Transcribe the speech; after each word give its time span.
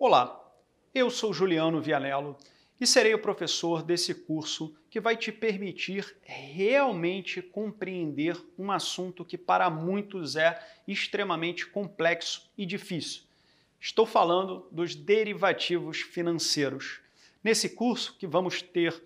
Olá, 0.00 0.40
eu 0.94 1.10
sou 1.10 1.34
Juliano 1.34 1.80
Vianello 1.80 2.36
e 2.80 2.86
serei 2.86 3.14
o 3.14 3.18
professor 3.18 3.82
desse 3.82 4.14
curso 4.14 4.72
que 4.88 5.00
vai 5.00 5.16
te 5.16 5.32
permitir 5.32 6.16
realmente 6.22 7.42
compreender 7.42 8.40
um 8.56 8.70
assunto 8.70 9.24
que 9.24 9.36
para 9.36 9.68
muitos 9.68 10.36
é 10.36 10.56
extremamente 10.86 11.66
complexo 11.66 12.48
e 12.56 12.64
difícil. 12.64 13.24
Estou 13.80 14.06
falando 14.06 14.68
dos 14.70 14.94
derivativos 14.94 16.00
financeiros. 16.00 17.00
Nesse 17.42 17.70
curso, 17.70 18.16
que 18.20 18.26
vamos 18.26 18.62
ter 18.62 19.02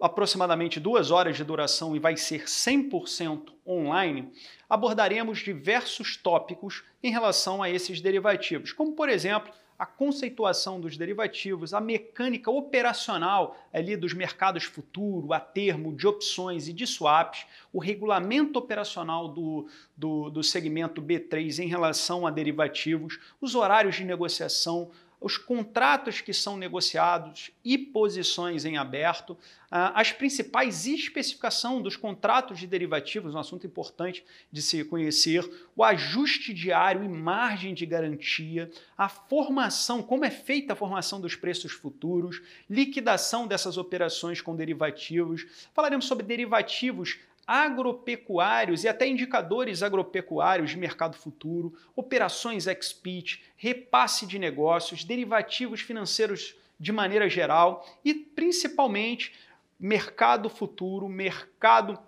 aproximadamente 0.00 0.80
duas 0.80 1.12
horas 1.12 1.36
de 1.36 1.44
duração 1.44 1.94
e 1.94 2.00
vai 2.00 2.16
ser 2.16 2.46
100% 2.46 3.52
online, 3.64 4.32
abordaremos 4.68 5.38
diversos 5.38 6.16
tópicos 6.16 6.82
em 7.00 7.12
relação 7.12 7.62
a 7.62 7.70
esses 7.70 8.00
derivativos, 8.00 8.72
como 8.72 8.92
por 8.96 9.08
exemplo 9.08 9.54
a 9.78 9.84
conceituação 9.84 10.80
dos 10.80 10.96
derivativos, 10.96 11.74
a 11.74 11.80
mecânica 11.80 12.50
operacional 12.50 13.56
ali 13.72 13.96
dos 13.96 14.14
mercados 14.14 14.64
futuro, 14.64 15.32
a 15.32 15.40
termo, 15.40 15.94
de 15.94 16.06
opções 16.06 16.66
e 16.68 16.72
de 16.72 16.86
swaps, 16.86 17.46
o 17.72 17.78
regulamento 17.78 18.58
operacional 18.58 19.28
do, 19.28 19.68
do, 19.96 20.30
do 20.30 20.42
segmento 20.42 21.02
B3 21.02 21.58
em 21.58 21.68
relação 21.68 22.26
a 22.26 22.30
derivativos, 22.30 23.18
os 23.40 23.54
horários 23.54 23.96
de 23.96 24.04
negociação, 24.04 24.90
os 25.20 25.38
contratos 25.38 26.20
que 26.20 26.32
são 26.32 26.56
negociados 26.56 27.50
e 27.64 27.78
posições 27.78 28.64
em 28.64 28.76
aberto, 28.76 29.36
ah, 29.70 29.98
as 29.98 30.12
principais 30.12 30.86
especificações 30.86 31.82
dos 31.82 31.96
contratos 31.96 32.58
de 32.58 32.66
derivativos, 32.66 33.34
um 33.34 33.38
assunto 33.38 33.66
importante 33.66 34.24
de 34.52 34.62
se 34.62 34.84
conhecer, 34.84 35.48
o 35.74 35.82
ajuste 35.82 36.52
diário 36.52 37.02
e 37.02 37.08
margem 37.08 37.74
de 37.74 37.84
garantia, 37.86 38.70
a 38.96 39.08
formação, 39.08 40.02
como 40.02 40.24
é 40.24 40.30
feita 40.30 40.74
a 40.74 40.76
formação 40.76 41.20
dos 41.20 41.34
preços 41.34 41.72
futuros, 41.72 42.42
liquidação 42.68 43.46
dessas 43.46 43.76
operações 43.76 44.40
com 44.40 44.54
derivativos. 44.54 45.46
Falaremos 45.74 46.06
sobre 46.06 46.24
derivativos 46.24 47.18
agropecuários 47.46 48.82
e 48.82 48.88
até 48.88 49.06
indicadores 49.06 49.82
agropecuários 49.82 50.70
de 50.70 50.76
mercado 50.76 51.16
futuro, 51.16 51.74
operações 51.94 52.66
ex-pit, 52.66 53.44
repasse 53.56 54.26
de 54.26 54.38
negócios, 54.38 55.04
derivativos 55.04 55.80
financeiros 55.80 56.56
de 56.78 56.92
maneira 56.92 57.28
geral 57.28 57.86
e 58.04 58.12
principalmente 58.14 59.32
mercado 59.78 60.48
futuro, 60.48 61.08
mercado 61.08 61.98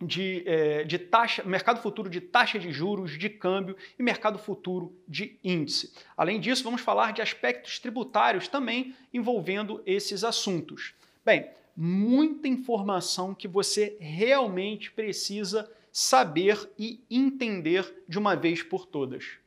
de, 0.00 0.42
eh, 0.46 0.84
de 0.84 0.98
taxa, 0.98 1.42
mercado 1.44 1.80
futuro 1.80 2.10
de 2.10 2.20
taxa 2.20 2.58
de 2.58 2.70
juros, 2.70 3.16
de 3.18 3.30
câmbio 3.30 3.76
e 3.98 4.02
mercado 4.02 4.38
futuro 4.38 4.94
de 5.08 5.38
índice. 5.42 5.94
Além 6.16 6.38
disso, 6.38 6.64
vamos 6.64 6.82
falar 6.82 7.12
de 7.12 7.22
aspectos 7.22 7.78
tributários 7.78 8.48
também 8.48 8.94
envolvendo 9.12 9.82
esses 9.86 10.22
assuntos. 10.22 10.94
Bem, 11.24 11.48
muita 11.76 12.48
informação 12.48 13.34
que 13.34 13.46
você 13.46 13.96
realmente 14.00 14.90
precisa 14.90 15.70
saber 15.92 16.70
e 16.78 17.00
entender 17.10 18.04
de 18.08 18.18
uma 18.18 18.34
vez 18.34 18.62
por 18.62 18.86
todas. 18.86 19.38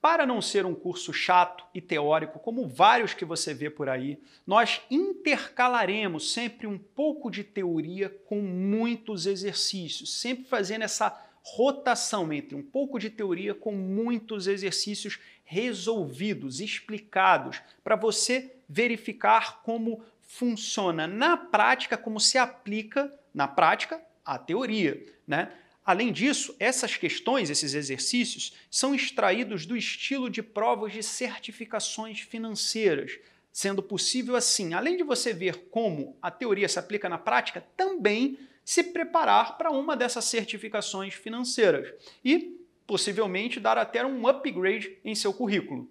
Para 0.00 0.26
não 0.26 0.42
ser 0.42 0.66
um 0.66 0.74
curso 0.74 1.12
chato 1.12 1.64
e 1.72 1.80
teórico, 1.80 2.40
como 2.40 2.66
vários 2.66 3.14
que 3.14 3.24
você 3.24 3.54
vê 3.54 3.70
por 3.70 3.88
aí, 3.88 4.18
nós 4.44 4.80
intercalaremos 4.90 6.32
sempre 6.32 6.66
um 6.66 6.76
pouco 6.76 7.30
de 7.30 7.44
teoria 7.44 8.08
com 8.08 8.40
muitos 8.40 9.26
exercícios, 9.26 10.12
sempre 10.20 10.46
fazendo 10.46 10.82
essa 10.82 11.16
rotação 11.44 12.32
entre 12.32 12.56
um 12.56 12.62
pouco 12.62 12.98
de 12.98 13.10
teoria 13.10 13.54
com 13.54 13.72
muitos 13.72 14.46
exercícios 14.46 15.20
resolvidos, 15.44 16.60
explicados, 16.60 17.60
para 17.84 17.94
você 17.94 18.56
verificar 18.68 19.62
como 19.62 20.02
funciona 20.32 21.06
na 21.06 21.36
prática, 21.36 21.94
como 21.94 22.18
se 22.18 22.38
aplica 22.38 23.12
na 23.34 23.46
prática 23.46 24.02
a 24.24 24.38
teoria. 24.38 25.04
Né? 25.26 25.52
Além 25.84 26.10
disso, 26.10 26.56
essas 26.58 26.96
questões, 26.96 27.50
esses 27.50 27.74
exercícios, 27.74 28.54
são 28.70 28.94
extraídos 28.94 29.66
do 29.66 29.76
estilo 29.76 30.30
de 30.30 30.42
provas 30.42 30.94
de 30.94 31.02
certificações 31.02 32.20
financeiras, 32.20 33.18
sendo 33.52 33.82
possível 33.82 34.34
assim, 34.34 34.72
além 34.72 34.96
de 34.96 35.02
você 35.02 35.34
ver 35.34 35.68
como 35.68 36.16
a 36.22 36.30
teoria 36.30 36.68
se 36.68 36.78
aplica 36.78 37.10
na 37.10 37.18
prática, 37.18 37.62
também 37.76 38.38
se 38.64 38.84
preparar 38.84 39.58
para 39.58 39.70
uma 39.70 39.94
dessas 39.94 40.24
certificações 40.24 41.12
financeiras 41.12 41.92
e 42.24 42.58
possivelmente 42.86 43.60
dar 43.60 43.76
até 43.76 44.04
um 44.04 44.26
upgrade 44.26 44.96
em 45.04 45.14
seu 45.14 45.34
currículo. 45.34 45.90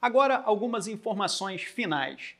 Agora, 0.00 0.42
algumas 0.44 0.88
informações 0.88 1.62
finais. 1.62 2.34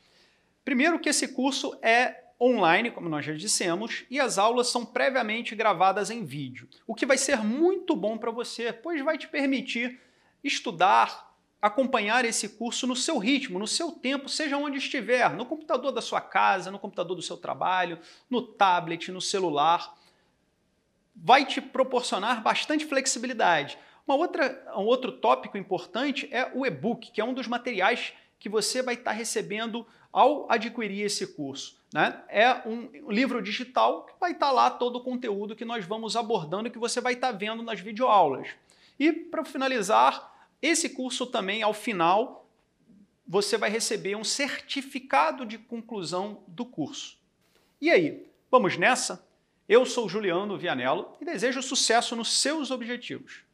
Primeiro 0.65 0.99
que 0.99 1.09
esse 1.09 1.29
curso 1.29 1.77
é 1.83 2.23
online, 2.41 2.91
como 2.91 3.09
nós 3.09 3.25
já 3.25 3.33
dissemos, 3.35 4.05
e 4.11 4.19
as 4.19 4.37
aulas 4.37 4.69
são 4.69 4.85
previamente 4.85 5.55
gravadas 5.55 6.11
em 6.11 6.25
vídeo, 6.25 6.69
o 6.87 6.95
que 6.95 7.07
vai 7.07 7.17
ser 7.17 7.39
muito 7.39 7.95
bom 7.95 8.19
para 8.19 8.31
você, 8.31 8.73
pois 8.73 9.01
vai 9.03 9.17
te 9.17 9.29
permitir 9.29 10.01
estudar, 10.43 11.33
acompanhar 11.61 12.25
esse 12.25 12.49
curso 12.49 12.87
no 12.87 12.97
seu 12.97 13.19
ritmo, 13.19 13.61
no 13.61 13.67
seu 13.69 13.93
tempo, 13.93 14.29
seja 14.29 14.57
onde 14.57 14.79
estiver, 14.79 15.31
no 15.31 15.47
computador 15.47 15.93
da 15.93 16.01
sua 16.01 16.21
casa, 16.21 16.73
no 16.73 16.79
computador 16.81 17.15
do 17.15 17.23
seu 17.23 17.37
trabalho, 17.37 18.01
no 18.29 18.43
tablet, 18.43 19.13
no 19.13 19.21
celular. 19.21 19.97
Vai 21.15 21.45
te 21.45 21.61
proporcionar 21.61 22.43
bastante 22.43 22.85
flexibilidade. 22.85 23.79
Uma 24.05 24.17
outra, 24.17 24.65
um 24.77 24.85
outro 24.85 25.13
tópico 25.13 25.57
importante 25.57 26.29
é 26.33 26.51
o 26.53 26.67
e-book, 26.67 27.13
que 27.13 27.21
é 27.21 27.25
um 27.25 27.35
dos 27.35 27.47
materiais 27.47 28.13
que 28.43 28.49
você 28.49 28.83
vai 28.83 28.95
estar 28.95 29.13
recebendo 29.13 29.87
ao 30.13 30.51
adquirir 30.51 31.07
esse 31.07 31.29
curso. 31.29 31.81
Né? 31.95 32.21
É 32.29 32.69
um 32.69 33.09
livro 33.09 33.41
digital 33.41 34.05
que 34.05 34.15
vai 34.21 34.33
estar 34.33 34.51
lá 34.51 34.69
todo 34.69 34.97
o 34.97 35.05
conteúdo 35.05 35.55
que 35.55 35.65
nós 35.65 35.85
vamos 35.85 36.17
abordando 36.17 36.67
e 36.67 36.71
que 36.71 36.79
você 36.79 37.01
vai 37.01 37.13
estar 37.13 37.31
vendo 37.31 37.63
nas 37.63 37.79
videoaulas. 37.79 38.49
E 38.99 39.13
para 39.13 39.45
finalizar, 39.45 40.49
esse 40.61 40.89
curso 40.89 41.25
também, 41.25 41.63
ao 41.63 41.73
final, 41.73 42.51
você 43.25 43.57
vai 43.57 43.71
receber 43.71 44.17
um 44.17 44.25
certificado 44.25 45.47
de 45.47 45.57
conclusão 45.57 46.43
do 46.49 46.67
curso. 46.67 47.17
E 47.81 47.91
aí, 47.91 48.27
vamos 48.51 48.77
nessa? 48.77 49.25
Eu 49.69 49.87
sou 49.87 50.09
Juliano 50.09 50.59
Vianello 50.59 51.17
e 51.21 51.25
desejo 51.25 51.63
sucesso 51.63 52.17
nos 52.17 52.41
seus 52.41 52.73
objetivos. 52.73 53.45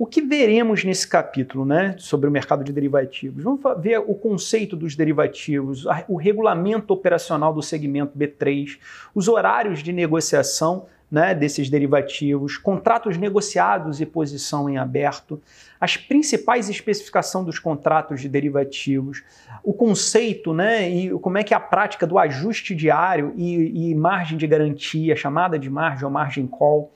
O 0.00 0.06
que 0.06 0.22
veremos 0.22 0.82
nesse 0.82 1.06
capítulo 1.06 1.66
né, 1.66 1.94
sobre 1.98 2.26
o 2.26 2.32
mercado 2.32 2.64
de 2.64 2.72
derivativos? 2.72 3.44
Vamos 3.44 3.60
ver 3.82 3.98
o 3.98 4.14
conceito 4.14 4.74
dos 4.74 4.96
derivativos, 4.96 5.84
o 6.08 6.16
regulamento 6.16 6.94
operacional 6.94 7.52
do 7.52 7.60
segmento 7.60 8.18
B3, 8.18 8.78
os 9.14 9.28
horários 9.28 9.82
de 9.82 9.92
negociação 9.92 10.86
né, 11.10 11.34
desses 11.34 11.68
derivativos, 11.68 12.56
contratos 12.56 13.18
negociados 13.18 14.00
e 14.00 14.06
posição 14.06 14.70
em 14.70 14.78
aberto, 14.78 15.38
as 15.78 15.98
principais 15.98 16.70
especificações 16.70 17.44
dos 17.44 17.58
contratos 17.58 18.22
de 18.22 18.28
derivativos, 18.30 19.22
o 19.62 19.74
conceito 19.74 20.54
né, 20.54 20.88
e 20.88 21.10
como 21.18 21.36
é 21.36 21.44
que 21.44 21.52
é 21.52 21.56
a 21.58 21.60
prática 21.60 22.06
do 22.06 22.18
ajuste 22.18 22.74
diário 22.74 23.34
e, 23.36 23.90
e 23.90 23.94
margem 23.94 24.38
de 24.38 24.46
garantia, 24.46 25.14
chamada 25.14 25.58
de 25.58 25.68
margem 25.68 26.06
ou 26.06 26.10
margem 26.10 26.46
call, 26.46 26.90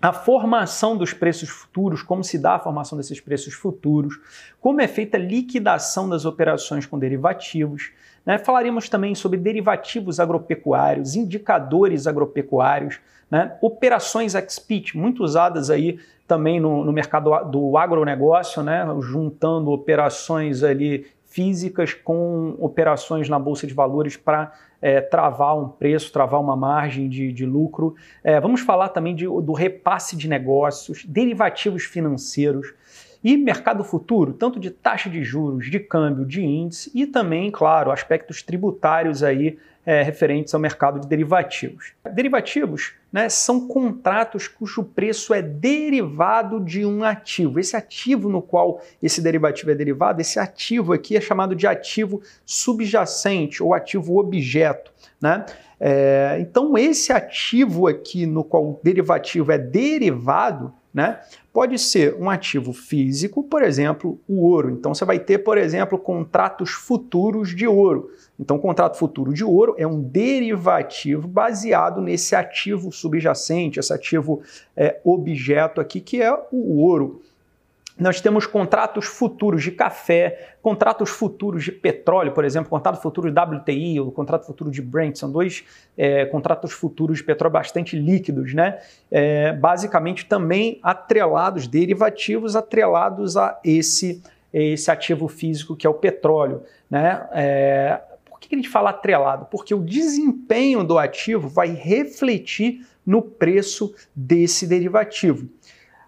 a 0.00 0.12
formação 0.12 0.96
dos 0.96 1.12
preços 1.12 1.48
futuros, 1.48 2.02
como 2.02 2.24
se 2.24 2.38
dá 2.38 2.54
a 2.54 2.58
formação 2.58 2.96
desses 2.96 3.20
preços 3.20 3.52
futuros, 3.52 4.18
como 4.60 4.80
é 4.80 4.88
feita 4.88 5.18
a 5.18 5.20
liquidação 5.20 6.08
das 6.08 6.24
operações 6.24 6.86
com 6.86 6.98
derivativos. 6.98 7.90
Né? 8.24 8.38
Falaremos 8.38 8.88
também 8.88 9.14
sobre 9.14 9.38
derivativos 9.38 10.18
agropecuários, 10.18 11.14
indicadores 11.16 12.06
agropecuários, 12.06 12.98
né? 13.30 13.56
operações 13.60 14.34
ex-pit, 14.34 14.96
muito 14.96 15.22
usadas 15.22 15.68
aí 15.68 15.98
também 16.26 16.58
no, 16.58 16.84
no 16.84 16.92
mercado 16.92 17.30
do 17.50 17.76
agronegócio, 17.76 18.62
né? 18.62 18.86
juntando 19.02 19.70
operações 19.70 20.62
ali 20.62 21.06
físicas 21.26 21.92
com 21.92 22.56
operações 22.58 23.28
na 23.28 23.38
Bolsa 23.38 23.66
de 23.66 23.74
Valores 23.74 24.16
para 24.16 24.52
é, 24.80 25.00
travar 25.00 25.58
um 25.58 25.68
preço, 25.68 26.12
travar 26.12 26.40
uma 26.40 26.56
margem 26.56 27.08
de, 27.08 27.32
de 27.32 27.44
lucro. 27.44 27.94
É, 28.22 28.40
vamos 28.40 28.60
falar 28.60 28.88
também 28.88 29.14
de, 29.14 29.24
do 29.24 29.52
repasse 29.52 30.16
de 30.16 30.28
negócios, 30.28 31.04
derivativos 31.04 31.84
financeiros 31.84 32.74
e 33.22 33.36
mercado 33.36 33.84
futuro, 33.84 34.32
tanto 34.32 34.58
de 34.58 34.70
taxa 34.70 35.10
de 35.10 35.22
juros, 35.22 35.70
de 35.70 35.78
câmbio, 35.78 36.24
de 36.24 36.42
índice 36.42 36.90
e 36.94 37.06
também, 37.06 37.50
claro, 37.50 37.90
aspectos 37.90 38.42
tributários 38.42 39.22
aí 39.22 39.58
é, 39.84 40.02
referentes 40.02 40.54
ao 40.54 40.60
mercado 40.60 41.00
de 41.00 41.06
derivativos. 41.06 41.92
Derivativos 42.12 42.92
né, 43.12 43.28
são 43.28 43.66
contratos 43.66 44.46
cujo 44.46 44.84
preço 44.84 45.32
é 45.32 45.42
derivado 45.42 46.60
de 46.60 46.84
um 46.84 47.02
ativo. 47.02 47.58
Esse 47.58 47.76
ativo 47.76 48.28
no 48.28 48.42
qual 48.42 48.82
esse 49.02 49.20
derivativo 49.20 49.70
é 49.70 49.74
derivado, 49.74 50.20
esse 50.20 50.38
ativo 50.38 50.92
aqui 50.92 51.16
é 51.16 51.20
chamado 51.20 51.54
de 51.54 51.66
ativo 51.66 52.22
subjacente 52.44 53.62
ou 53.62 53.74
ativo 53.74 54.18
objeto. 54.18 54.92
Né? 55.20 55.44
É, 55.78 56.36
então, 56.40 56.76
esse 56.76 57.12
ativo 57.12 57.86
aqui 57.86 58.26
no 58.26 58.44
qual 58.44 58.64
o 58.64 58.80
derivativo 58.82 59.50
é 59.50 59.58
derivado, 59.58 60.72
Né? 60.92 61.20
Pode 61.52 61.78
ser 61.78 62.16
um 62.16 62.28
ativo 62.28 62.72
físico, 62.72 63.44
por 63.44 63.62
exemplo, 63.62 64.18
o 64.28 64.44
ouro. 64.44 64.70
Então 64.70 64.92
você 64.92 65.04
vai 65.04 65.20
ter, 65.20 65.38
por 65.38 65.56
exemplo, 65.56 65.96
contratos 65.98 66.70
futuros 66.70 67.54
de 67.54 67.66
ouro. 67.66 68.10
Então, 68.40 68.56
o 68.56 68.60
contrato 68.60 68.96
futuro 68.96 69.34
de 69.34 69.44
ouro 69.44 69.74
é 69.76 69.86
um 69.86 70.00
derivativo 70.00 71.28
baseado 71.28 72.00
nesse 72.00 72.34
ativo 72.34 72.90
subjacente, 72.90 73.78
esse 73.78 73.92
ativo 73.92 74.40
é, 74.74 74.98
objeto 75.04 75.78
aqui, 75.78 76.00
que 76.00 76.22
é 76.22 76.32
o 76.50 76.80
ouro. 76.80 77.20
Nós 78.00 78.18
temos 78.18 78.46
contratos 78.46 79.04
futuros 79.04 79.62
de 79.62 79.70
café, 79.70 80.54
contratos 80.62 81.10
futuros 81.10 81.64
de 81.64 81.70
petróleo, 81.70 82.32
por 82.32 82.46
exemplo, 82.46 82.70
contrato 82.70 83.00
futuro 83.02 83.30
de 83.30 83.38
WTI, 83.38 84.00
o 84.00 84.10
contrato 84.10 84.46
futuro 84.46 84.70
de 84.70 84.80
Brent, 84.80 85.16
são 85.16 85.30
dois 85.30 85.64
é, 85.98 86.24
contratos 86.24 86.72
futuros 86.72 87.18
de 87.18 87.24
petróleo 87.24 87.52
bastante 87.52 87.98
líquidos, 87.98 88.54
né? 88.54 88.78
É, 89.10 89.52
basicamente 89.52 90.24
também 90.24 90.80
atrelados, 90.82 91.66
derivativos 91.66 92.56
atrelados 92.56 93.36
a 93.36 93.60
esse, 93.62 94.22
esse 94.50 94.90
ativo 94.90 95.28
físico 95.28 95.76
que 95.76 95.86
é 95.86 95.90
o 95.90 95.94
petróleo, 95.94 96.62
né? 96.90 97.28
É, 97.32 98.00
por 98.24 98.40
que 98.40 98.54
a 98.54 98.58
gente 98.58 98.70
fala 98.70 98.90
atrelado? 98.90 99.44
Porque 99.50 99.74
o 99.74 99.84
desempenho 99.84 100.82
do 100.82 100.98
ativo 100.98 101.50
vai 101.50 101.68
refletir 101.68 102.80
no 103.04 103.20
preço 103.20 103.94
desse 104.14 104.66
derivativo. 104.66 105.48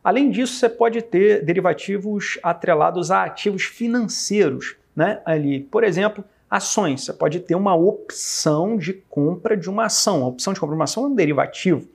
Além 0.03 0.31
disso, 0.31 0.55
você 0.55 0.69
pode 0.69 1.01
ter 1.03 1.45
derivativos 1.45 2.39
atrelados 2.43 3.11
a 3.11 3.25
ativos 3.25 3.63
financeiros, 3.63 4.77
né? 4.97 5.21
Ali, 5.25 5.61
por 5.61 5.85
exemplo, 5.85 6.25
ações. 6.51 7.05
Você 7.05 7.13
pode 7.13 7.41
ter 7.41 7.55
uma 7.55 7.75
opção 7.75 8.77
de 8.77 8.93
compra 8.93 9.57
de 9.57 9.71
uma 9.71 9.87
ação. 9.87 10.25
A 10.25 10.27
opção 10.27 10.53
de 10.53 10.61
compra 10.61 10.75
de 10.75 10.79
uma 10.79 10.85
ação 10.85 11.05
é 11.05 11.07
um 11.07 11.15
derivativo. 11.15 11.89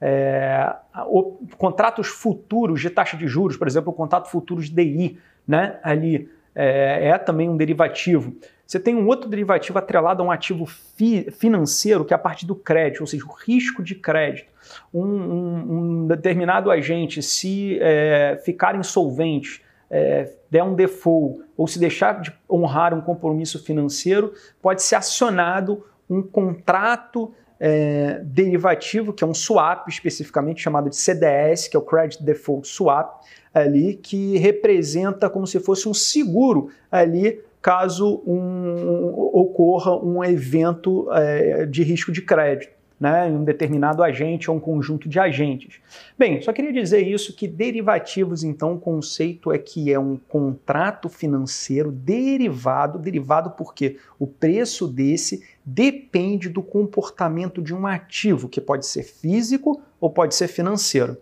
É, 0.00 0.74
o, 1.06 1.38
contratos 1.56 2.08
futuros 2.08 2.80
de 2.80 2.90
taxa 2.90 3.16
de 3.16 3.28
juros, 3.28 3.56
por 3.56 3.68
exemplo, 3.68 3.90
o 3.90 3.94
contrato 3.94 4.28
futuro 4.28 4.60
de 4.60 4.70
DI, 4.70 5.18
né? 5.46 5.78
Ali 5.82 6.28
é, 6.54 7.08
é 7.08 7.18
também 7.18 7.48
um 7.48 7.56
derivativo. 7.56 8.34
Você 8.66 8.80
tem 8.80 8.94
um 8.94 9.06
outro 9.06 9.28
derivativo 9.28 9.78
atrelado 9.78 10.22
a 10.22 10.26
um 10.26 10.30
ativo 10.30 10.64
fi 10.64 11.30
financeiro, 11.30 12.04
que 12.04 12.14
é 12.14 12.16
a 12.16 12.18
parte 12.18 12.46
do 12.46 12.54
crédito, 12.54 13.02
ou 13.02 13.06
seja, 13.06 13.24
o 13.26 13.32
risco 13.32 13.82
de 13.82 13.94
crédito. 13.94 14.50
Um, 14.94 15.04
um, 15.04 15.72
um 16.02 16.06
determinado 16.06 16.70
agente, 16.70 17.22
se 17.22 17.78
é, 17.80 18.40
ficar 18.44 18.74
insolvente, 18.74 19.62
é, 19.90 20.32
der 20.50 20.64
um 20.64 20.74
default 20.74 21.42
ou 21.54 21.68
se 21.68 21.78
deixar 21.78 22.22
de 22.22 22.32
honrar 22.48 22.94
um 22.94 23.02
compromisso 23.02 23.62
financeiro, 23.62 24.32
pode 24.62 24.82
ser 24.82 24.94
acionado 24.94 25.84
um 26.08 26.22
contrato 26.22 27.34
é, 27.64 28.20
derivativo, 28.24 29.12
que 29.12 29.22
é 29.22 29.26
um 29.26 29.32
swap, 29.32 29.86
especificamente 29.86 30.60
chamado 30.60 30.90
de 30.90 30.96
CDS, 30.96 31.68
que 31.68 31.76
é 31.76 31.78
o 31.78 31.82
Credit 31.82 32.20
Default 32.20 32.66
Swap, 32.66 33.22
ali, 33.54 33.94
que 33.94 34.36
representa 34.36 35.30
como 35.30 35.46
se 35.46 35.60
fosse 35.60 35.88
um 35.88 35.94
seguro 35.94 36.70
ali 36.90 37.40
caso 37.60 38.20
um, 38.26 39.14
ocorra 39.32 39.96
um 39.96 40.24
evento 40.24 41.08
é, 41.12 41.64
de 41.64 41.84
risco 41.84 42.10
de 42.10 42.20
crédito. 42.20 42.72
Né, 43.02 43.28
em 43.28 43.34
um 43.34 43.42
determinado 43.42 44.00
agente 44.00 44.48
ou 44.48 44.58
um 44.58 44.60
conjunto 44.60 45.08
de 45.08 45.18
agentes. 45.18 45.80
Bem, 46.16 46.40
só 46.40 46.52
queria 46.52 46.72
dizer 46.72 47.00
isso 47.00 47.34
que 47.34 47.48
derivativos, 47.48 48.44
então, 48.44 48.74
o 48.74 48.78
conceito 48.78 49.50
é 49.50 49.58
que 49.58 49.92
é 49.92 49.98
um 49.98 50.16
contrato 50.16 51.08
financeiro 51.08 51.90
derivado, 51.90 53.00
derivado 53.00 53.50
porque 53.58 53.96
o 54.20 54.26
preço 54.28 54.86
desse 54.86 55.42
depende 55.64 56.48
do 56.48 56.62
comportamento 56.62 57.60
de 57.60 57.74
um 57.74 57.88
ativo, 57.88 58.48
que 58.48 58.60
pode 58.60 58.86
ser 58.86 59.02
físico 59.02 59.82
ou 60.00 60.08
pode 60.08 60.36
ser 60.36 60.46
financeiro. 60.46 61.16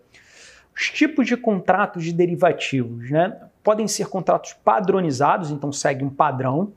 Os 0.75 0.87
tipos 0.91 1.25
de 1.25 1.35
contratos 1.35 2.03
de 2.03 2.13
derivativos, 2.13 3.09
né? 3.09 3.39
podem 3.63 3.87
ser 3.87 4.07
contratos 4.07 4.53
padronizados, 4.53 5.49
então 5.49 5.71
segue 5.71 6.03
um 6.03 6.11
padrão, 6.11 6.73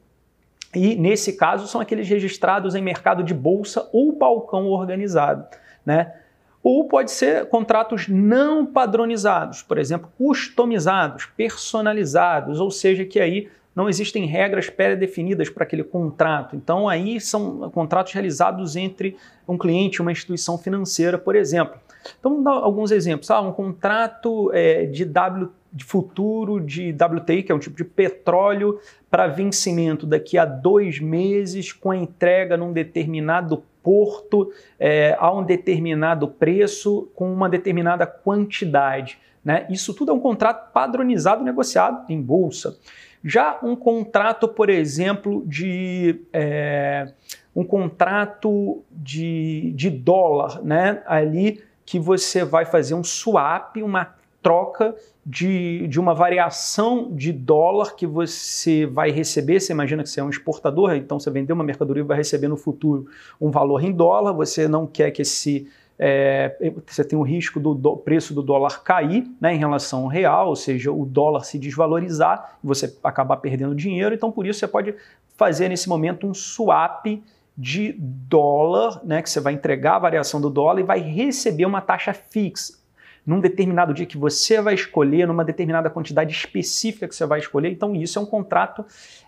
e 0.75 0.97
nesse 0.97 1.35
caso 1.35 1.67
são 1.67 1.81
aqueles 1.81 2.09
registrados 2.09 2.75
em 2.75 2.82
mercado 2.82 3.23
de 3.23 3.32
bolsa 3.32 3.88
ou 3.93 4.12
balcão 4.12 4.67
organizado, 4.67 5.47
né? 5.85 6.15
Ou 6.62 6.88
pode 6.88 7.11
ser 7.11 7.47
contratos 7.49 8.09
não 8.09 8.65
padronizados, 8.65 9.62
por 9.62 9.76
exemplo, 9.76 10.11
customizados, 10.17 11.26
personalizados, 11.37 12.59
ou 12.59 12.71
seja, 12.71 13.05
que 13.05 13.21
aí 13.21 13.50
não 13.75 13.88
existem 13.88 14.25
regras 14.25 14.71
pré-definidas 14.71 15.50
para 15.50 15.65
aquele 15.65 15.85
contrato. 15.85 16.56
Então 16.56 16.88
aí 16.88 17.21
são 17.21 17.71
contratos 17.71 18.12
realizados 18.12 18.76
entre 18.76 19.17
um 19.47 19.59
cliente 19.59 19.97
e 19.97 20.00
uma 20.00 20.12
instituição 20.12 20.56
financeira, 20.56 21.19
por 21.19 21.37
exemplo. 21.37 21.79
Então 22.18 22.30
vamos 22.30 22.44
dar 22.44 22.52
alguns 22.52 22.90
exemplos. 22.90 23.30
Ah, 23.30 23.40
um 23.40 23.52
contrato 23.52 24.50
é, 24.52 24.86
de 24.86 25.04
W 25.04 25.50
de 25.74 25.84
futuro 25.84 26.60
de 26.60 26.92
WTI, 26.92 27.42
que 27.42 27.50
é 27.50 27.54
um 27.54 27.58
tipo 27.58 27.76
de 27.76 27.84
petróleo, 27.84 28.78
para 29.10 29.26
vencimento 29.26 30.06
daqui 30.06 30.38
a 30.38 30.44
dois 30.44 31.00
meses, 31.00 31.72
com 31.72 31.90
a 31.90 31.96
entrega 31.96 32.56
num 32.56 32.72
determinado 32.72 33.64
porto, 33.82 34.52
é, 34.78 35.16
a 35.18 35.32
um 35.32 35.42
determinado 35.42 36.28
preço, 36.28 37.08
com 37.14 37.32
uma 37.32 37.48
determinada 37.48 38.06
quantidade. 38.06 39.18
Né? 39.44 39.66
Isso 39.68 39.92
tudo 39.92 40.12
é 40.12 40.14
um 40.14 40.20
contrato 40.20 40.72
padronizado 40.72 41.42
negociado 41.42 42.04
em 42.08 42.22
bolsa. 42.22 42.78
Já 43.22 43.58
um 43.62 43.74
contrato, 43.74 44.46
por 44.46 44.70
exemplo, 44.70 45.42
de 45.44 46.20
é, 46.32 47.12
um 47.54 47.64
contrato 47.64 48.82
de, 48.90 49.72
de 49.74 49.90
dólar, 49.90 50.62
né? 50.62 51.02
Ali 51.06 51.62
que 51.84 51.98
você 51.98 52.44
vai 52.44 52.64
fazer 52.64 52.94
um 52.94 53.04
swap, 53.04 53.76
uma 53.76 54.14
troca 54.42 54.94
de, 55.25 55.86
de 55.88 55.98
uma 55.98 56.14
variação 56.14 57.10
de 57.10 57.32
dólar 57.32 57.96
que 57.96 58.06
você 58.06 58.84
vai 58.84 59.10
receber. 59.10 59.58
Você 59.58 59.72
imagina 59.72 60.02
que 60.02 60.10
você 60.10 60.20
é 60.20 60.25
um 60.25 60.28
exportador, 60.28 60.94
então 60.94 61.19
você 61.19 61.31
vendeu 61.31 61.54
uma 61.54 61.64
mercadoria 61.64 62.02
e 62.02 62.06
vai 62.06 62.19
receber 62.19 62.48
no 62.48 62.56
futuro 62.56 63.06
um 63.40 63.50
valor 63.50 63.82
em 63.82 63.90
dólar. 63.90 64.32
Você 64.34 64.69
não 64.69 64.86
quer 64.86 65.10
que 65.10 65.22
esse 65.22 65.66
é, 65.98 66.72
você 66.86 67.04
tem 67.04 67.19
o 67.19 67.22
risco 67.22 67.60
do, 67.60 67.72
do, 67.72 67.96
preço 67.96 68.34
do 68.34 68.42
dólar 68.42 68.82
cair 68.82 69.30
né, 69.40 69.54
em 69.54 69.58
relação 69.58 70.02
ao 70.02 70.08
real, 70.08 70.48
ou 70.48 70.56
seja, 70.56 70.90
o 70.92 71.06
dólar 71.06 71.44
se 71.44 71.58
desvalorizar 71.58 72.58
você 72.62 72.94
acabar 73.02 73.37
perdendo 73.37 73.75
dinheiro. 73.75 74.14
Então, 74.14 74.30
por 74.30 74.46
isso, 74.46 74.58
você 74.58 74.69
pode 74.69 74.94
fazer 75.37 75.69
nesse 75.69 75.88
momento 75.88 76.26
um 76.26 76.34
swap 76.34 77.06
de 77.56 77.94
dólar, 77.98 79.00
né, 79.04 79.22
que 79.22 79.30
você 79.30 79.40
vai 79.40 79.52
entregar 79.52 79.96
a 79.96 80.00
variação 80.00 80.40
do 80.40 80.50
dólar 80.50 80.80
e 80.80 80.84
vai 80.84 81.00
receber 81.00 81.66
uma 81.66 81.80
taxa 81.80 82.12
fixa 82.12 82.84
num 83.26 83.40
determinado 83.40 83.94
dia 83.94 84.04
que 84.04 84.18
você 84.18 84.60
vai 84.60 84.74
escolher, 84.74 85.26
numa 85.26 85.44
determinada 85.44 85.88
quantidade 85.88 86.32
específica 86.32 87.08
que 87.08 87.14
você 87.14 87.25
vai 87.25 87.38
escolher. 87.38 87.70
Então, 87.70 87.94
isso 87.94 88.18
é 88.18 88.23
um 88.23 88.26
contrato, 88.26 88.84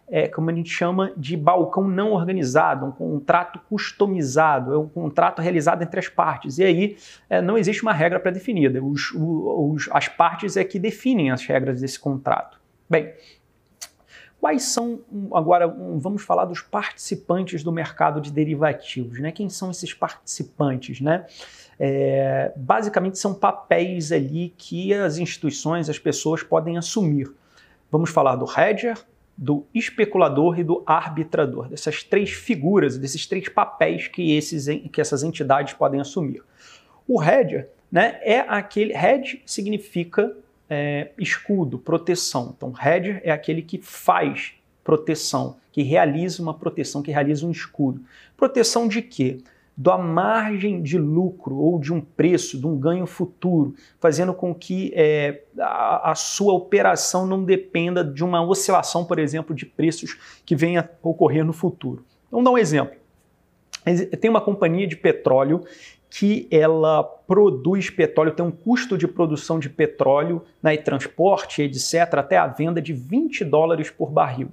é, 0.08 0.28
como 0.28 0.50
a 0.50 0.52
gente 0.52 0.68
chama, 0.68 1.12
de 1.16 1.36
balcão 1.36 1.88
não 1.88 2.12
organizado, 2.12 2.84
um 2.84 2.90
contrato 2.90 3.58
customizado, 3.68 4.74
é 4.74 4.78
um 4.78 4.88
contrato 4.88 5.40
realizado 5.40 5.82
entre 5.82 5.98
as 5.98 6.08
partes. 6.08 6.58
E 6.58 6.64
aí 6.64 6.96
é, 7.30 7.40
não 7.40 7.56
existe 7.56 7.82
uma 7.82 7.92
regra 7.92 8.20
pré-definida. 8.20 8.80
As 9.90 10.08
partes 10.08 10.56
é 10.56 10.64
que 10.64 10.78
definem 10.78 11.30
as 11.30 11.44
regras 11.46 11.80
desse 11.80 11.98
contrato. 11.98 12.60
Bem, 12.88 13.14
Quais 14.40 14.64
são, 14.64 15.00
agora, 15.32 15.66
vamos 15.66 16.22
falar 16.22 16.44
dos 16.44 16.60
participantes 16.60 17.64
do 17.64 17.72
mercado 17.72 18.20
de 18.20 18.30
derivativos, 18.30 19.18
né? 19.18 19.32
Quem 19.32 19.48
são 19.48 19.70
esses 19.70 19.94
participantes, 19.94 21.00
né? 21.00 21.26
É, 21.78 22.52
basicamente 22.56 23.18
são 23.18 23.34
papéis 23.34 24.12
ali 24.12 24.54
que 24.56 24.94
as 24.94 25.18
instituições, 25.18 25.88
as 25.88 25.98
pessoas 25.98 26.42
podem 26.42 26.78
assumir. 26.78 27.30
Vamos 27.90 28.10
falar 28.10 28.36
do 28.36 28.46
hedger, 28.46 28.96
do 29.36 29.66
especulador 29.74 30.58
e 30.58 30.64
do 30.64 30.82
arbitrador, 30.86 31.68
dessas 31.68 32.02
três 32.02 32.30
figuras, 32.30 32.96
desses 32.96 33.26
três 33.26 33.48
papéis 33.48 34.08
que, 34.08 34.34
esses, 34.34 34.66
que 34.90 35.00
essas 35.00 35.22
entidades 35.22 35.74
podem 35.74 36.00
assumir. 36.00 36.42
O 37.06 37.22
hedger 37.22 37.68
né, 37.90 38.18
é 38.22 38.40
aquele. 38.40 38.94
Hedge 38.94 39.42
significa 39.44 40.34
é, 40.68 41.10
escudo, 41.18 41.78
proteção. 41.78 42.54
Então, 42.56 42.72
hedger 42.72 43.20
é 43.24 43.30
aquele 43.30 43.62
que 43.62 43.78
faz 43.78 44.54
proteção, 44.82 45.56
que 45.72 45.82
realiza 45.82 46.42
uma 46.42 46.54
proteção, 46.54 47.02
que 47.02 47.10
realiza 47.10 47.46
um 47.46 47.50
escudo. 47.50 48.00
Proteção 48.36 48.86
de 48.86 49.02
quê? 49.02 49.38
da 49.76 49.98
margem 49.98 50.80
de 50.80 50.96
lucro 50.96 51.56
ou 51.56 51.78
de 51.78 51.92
um 51.92 52.00
preço, 52.00 52.58
de 52.58 52.66
um 52.66 52.78
ganho 52.78 53.06
futuro, 53.06 53.74
fazendo 54.00 54.32
com 54.32 54.54
que 54.54 54.90
é, 54.94 55.42
a, 55.58 56.12
a, 56.12 56.14
sua 56.14 56.54
operação 56.54 57.26
não 57.26 57.44
dependa 57.44 58.02
de 58.02 58.24
uma 58.24 58.42
oscilação, 58.42 59.04
por 59.04 59.18
exemplo, 59.18 59.54
de 59.54 59.66
preços 59.66 60.16
que 60.46 60.56
venha 60.56 60.80
a 60.80 61.08
ocorrer 61.08 61.44
no 61.44 61.52
futuro. 61.52 62.02
Vamos 62.30 62.46
dar 62.46 62.52
um 62.52 62.58
exemplo. 62.58 62.96
Tem 64.20 64.30
uma 64.30 64.40
companhia 64.40 64.86
de 64.86 64.96
petróleo 64.96 65.62
que 66.08 66.46
ela 66.50 67.02
produz 67.02 67.90
petróleo, 67.90 68.32
tem 68.32 68.44
um 68.44 68.50
custo 68.50 68.96
de 68.96 69.06
produção 69.06 69.58
de 69.58 69.68
petróleo, 69.68 70.42
né, 70.62 70.74
e 70.74 70.78
transporte, 70.78 71.62
etc., 71.62 72.14
até 72.14 72.36
a 72.36 72.46
venda 72.46 72.80
de 72.80 72.92
20 72.92 73.44
dólares 73.44 73.90
por 73.90 74.10
barril. 74.10 74.48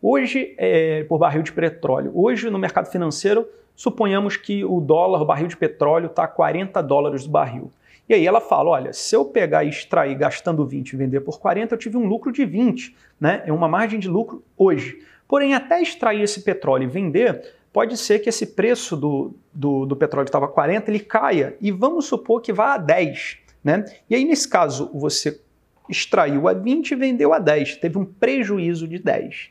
Hoje, 0.00 0.54
é, 0.58 1.04
por 1.04 1.18
barril 1.18 1.42
de 1.42 1.52
petróleo. 1.52 2.12
Hoje, 2.14 2.50
no 2.50 2.58
mercado 2.58 2.90
financeiro, 2.90 3.46
Suponhamos 3.74 4.36
que 4.36 4.64
o 4.64 4.80
dólar, 4.80 5.22
o 5.22 5.24
barril 5.24 5.48
de 5.48 5.56
petróleo, 5.56 6.06
está 6.06 6.24
a 6.24 6.28
40 6.28 6.82
dólares 6.82 7.24
do 7.24 7.30
barril. 7.30 7.70
E 8.08 8.14
aí 8.14 8.26
ela 8.26 8.40
fala, 8.40 8.70
olha, 8.70 8.92
se 8.92 9.16
eu 9.16 9.24
pegar 9.24 9.64
e 9.64 9.68
extrair 9.68 10.14
gastando 10.14 10.66
20 10.66 10.92
e 10.92 10.96
vender 10.96 11.20
por 11.20 11.40
40, 11.40 11.74
eu 11.74 11.78
tive 11.78 11.96
um 11.96 12.06
lucro 12.06 12.32
de 12.32 12.44
20, 12.44 12.94
né? 13.20 13.42
É 13.46 13.52
uma 13.52 13.68
margem 13.68 13.98
de 13.98 14.08
lucro 14.08 14.42
hoje. 14.56 14.98
Porém, 15.26 15.54
até 15.54 15.80
extrair 15.80 16.20
esse 16.20 16.42
petróleo 16.42 16.84
e 16.84 16.86
vender, 16.86 17.54
pode 17.72 17.96
ser 17.96 18.18
que 18.18 18.28
esse 18.28 18.46
preço 18.46 18.96
do, 18.96 19.34
do, 19.52 19.86
do 19.86 19.96
petróleo 19.96 20.26
que 20.26 20.28
estava 20.28 20.48
40, 20.48 20.90
ele 20.90 21.00
caia 21.00 21.56
e 21.60 21.70
vamos 21.70 22.06
supor 22.06 22.40
que 22.40 22.52
vá 22.52 22.74
a 22.74 22.78
10, 22.78 23.38
né? 23.64 23.84
E 24.10 24.14
aí, 24.14 24.24
nesse 24.24 24.48
caso, 24.48 24.90
você 24.92 25.40
extraiu 25.88 26.48
a 26.48 26.52
20 26.52 26.90
e 26.90 26.94
vendeu 26.94 27.32
a 27.32 27.38
10, 27.38 27.76
teve 27.76 27.98
um 27.98 28.04
prejuízo 28.04 28.86
de 28.86 28.98
10. 28.98 29.50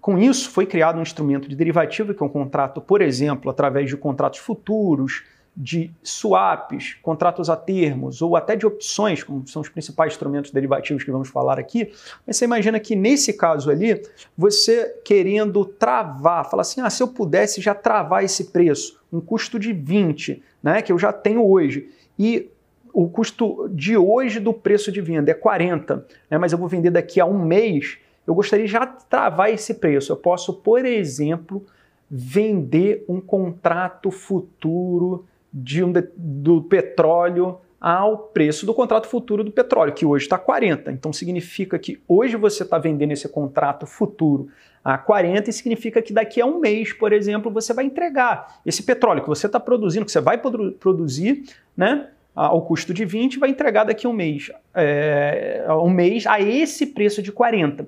Com 0.00 0.18
isso, 0.18 0.50
foi 0.50 0.66
criado 0.66 0.98
um 0.98 1.02
instrumento 1.02 1.48
de 1.48 1.56
derivativo, 1.56 2.12
que 2.12 2.22
é 2.22 2.26
um 2.26 2.30
contrato, 2.30 2.80
por 2.80 3.00
exemplo, 3.00 3.50
através 3.50 3.88
de 3.88 3.96
contratos 3.96 4.38
futuros, 4.38 5.24
de 5.56 5.90
swaps, 6.02 6.94
contratos 7.02 7.50
a 7.50 7.56
termos 7.56 8.22
ou 8.22 8.36
até 8.36 8.56
de 8.56 8.66
opções, 8.66 9.22
como 9.22 9.46
são 9.46 9.60
os 9.60 9.68
principais 9.68 10.12
instrumentos 10.12 10.50
derivativos 10.50 11.02
que 11.02 11.10
vamos 11.10 11.28
falar 11.28 11.58
aqui. 11.58 11.92
Mas 12.26 12.36
você 12.36 12.44
imagina 12.44 12.78
que 12.78 12.94
nesse 12.94 13.32
caso 13.32 13.70
ali, 13.70 14.00
você 14.36 15.00
querendo 15.04 15.64
travar, 15.64 16.48
fala 16.48 16.62
assim: 16.62 16.80
ah, 16.80 16.90
se 16.90 17.02
eu 17.02 17.08
pudesse 17.08 17.60
já 17.60 17.74
travar 17.74 18.24
esse 18.24 18.44
preço, 18.44 19.00
um 19.12 19.20
custo 19.20 19.58
de 19.58 19.72
20, 19.72 20.42
né, 20.62 20.82
que 20.82 20.92
eu 20.92 20.98
já 20.98 21.12
tenho 21.12 21.46
hoje, 21.46 21.90
e 22.18 22.48
o 22.92 23.08
custo 23.08 23.68
de 23.68 23.96
hoje 23.96 24.40
do 24.40 24.52
preço 24.52 24.90
de 24.90 25.00
venda 25.00 25.30
é 25.30 25.34
40, 25.34 26.06
né, 26.30 26.38
mas 26.38 26.52
eu 26.52 26.58
vou 26.58 26.68
vender 26.68 26.90
daqui 26.90 27.20
a 27.20 27.26
um 27.26 27.44
mês, 27.44 27.98
eu 28.26 28.34
gostaria 28.34 28.66
de 28.66 28.72
já 28.72 28.86
travar 28.86 29.52
esse 29.52 29.74
preço. 29.74 30.12
Eu 30.12 30.16
posso, 30.16 30.54
por 30.54 30.84
exemplo, 30.84 31.64
vender 32.10 33.04
um 33.08 33.20
contrato 33.20 34.10
futuro 34.10 35.26
de 35.52 35.82
um 35.82 35.92
de, 35.92 36.08
do 36.16 36.62
petróleo 36.62 37.58
ao 37.80 38.18
preço 38.18 38.66
do 38.66 38.74
contrato 38.74 39.06
futuro 39.06 39.42
do 39.42 39.50
petróleo, 39.50 39.94
que 39.94 40.04
hoje 40.04 40.24
está 40.24 40.36
40. 40.36 40.92
Então 40.92 41.12
significa 41.12 41.78
que 41.78 42.00
hoje 42.06 42.36
você 42.36 42.62
está 42.62 42.78
vendendo 42.78 43.12
esse 43.12 43.28
contrato 43.28 43.86
futuro 43.86 44.48
a 44.84 44.98
40 44.98 45.48
e 45.48 45.52
significa 45.52 46.02
que 46.02 46.12
daqui 46.12 46.40
a 46.40 46.46
um 46.46 46.58
mês, 46.58 46.92
por 46.92 47.12
exemplo, 47.12 47.50
você 47.50 47.72
vai 47.72 47.84
entregar 47.84 48.60
esse 48.66 48.82
petróleo 48.82 49.22
que 49.22 49.28
você 49.28 49.46
está 49.46 49.58
produzindo, 49.58 50.04
que 50.04 50.12
você 50.12 50.20
vai 50.20 50.38
produzir, 50.38 51.44
né? 51.76 52.08
ao 52.34 52.62
custo 52.62 52.94
de 52.94 53.04
20, 53.04 53.38
vai 53.38 53.50
entregar 53.50 53.84
daqui 53.84 54.06
a 54.06 54.10
um 54.10 54.12
mês, 54.12 54.50
é, 54.74 55.64
um 55.82 55.90
mês 55.90 56.26
a 56.26 56.40
esse 56.40 56.86
preço 56.86 57.22
de 57.22 57.32
40. 57.32 57.86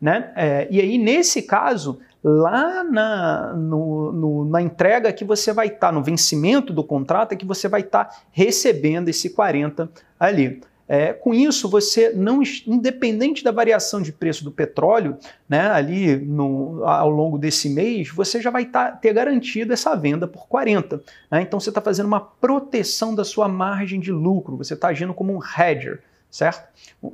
Né? 0.00 0.32
É, 0.36 0.68
e 0.70 0.80
aí, 0.80 0.98
nesse 0.98 1.42
caso, 1.42 2.00
lá 2.24 2.82
na, 2.82 3.52
no, 3.52 4.10
no, 4.10 4.44
na 4.46 4.62
entrega 4.62 5.12
que 5.12 5.24
você 5.24 5.52
vai 5.52 5.66
estar, 5.66 5.88
tá, 5.88 5.92
no 5.92 6.02
vencimento 6.02 6.72
do 6.72 6.82
contrato, 6.82 7.32
é 7.32 7.36
que 7.36 7.44
você 7.44 7.68
vai 7.68 7.82
estar 7.82 8.06
tá 8.06 8.16
recebendo 8.32 9.10
esse 9.10 9.28
40 9.30 9.90
ali. 10.18 10.62
É, 10.86 11.14
com 11.14 11.32
isso, 11.32 11.68
você 11.68 12.12
não, 12.12 12.42
independente 12.66 13.42
da 13.42 13.50
variação 13.50 14.02
de 14.02 14.12
preço 14.12 14.44
do 14.44 14.50
petróleo, 14.50 15.16
né, 15.48 15.70
ali 15.70 16.16
no, 16.16 16.84
ao 16.84 17.08
longo 17.08 17.38
desse 17.38 17.70
mês, 17.70 18.10
você 18.10 18.40
já 18.40 18.50
vai 18.50 18.66
tá, 18.66 18.90
ter 18.90 19.12
garantido 19.12 19.72
essa 19.72 19.94
venda 19.94 20.26
por 20.26 20.46
40. 20.46 21.02
Né? 21.30 21.42
Então 21.42 21.58
você 21.58 21.70
está 21.70 21.80
fazendo 21.80 22.06
uma 22.06 22.20
proteção 22.20 23.14
da 23.14 23.24
sua 23.24 23.48
margem 23.48 23.98
de 23.98 24.12
lucro, 24.12 24.56
você 24.56 24.74
está 24.74 24.88
agindo 24.88 25.14
como 25.14 25.34
um 25.34 25.40
hedger, 25.40 26.02
certo? 26.30 26.68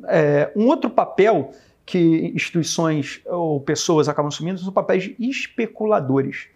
É, 0.08 0.50
um 0.56 0.66
outro 0.66 0.90
papel 0.90 1.52
que 1.90 2.32
instituições 2.32 3.20
ou 3.26 3.60
pessoas 3.60 4.08
acabam 4.08 4.28
assumindo 4.28 4.60
são 4.60 4.72
papéis 4.72 5.02
de 5.02 5.16
especuladores. 5.18 6.46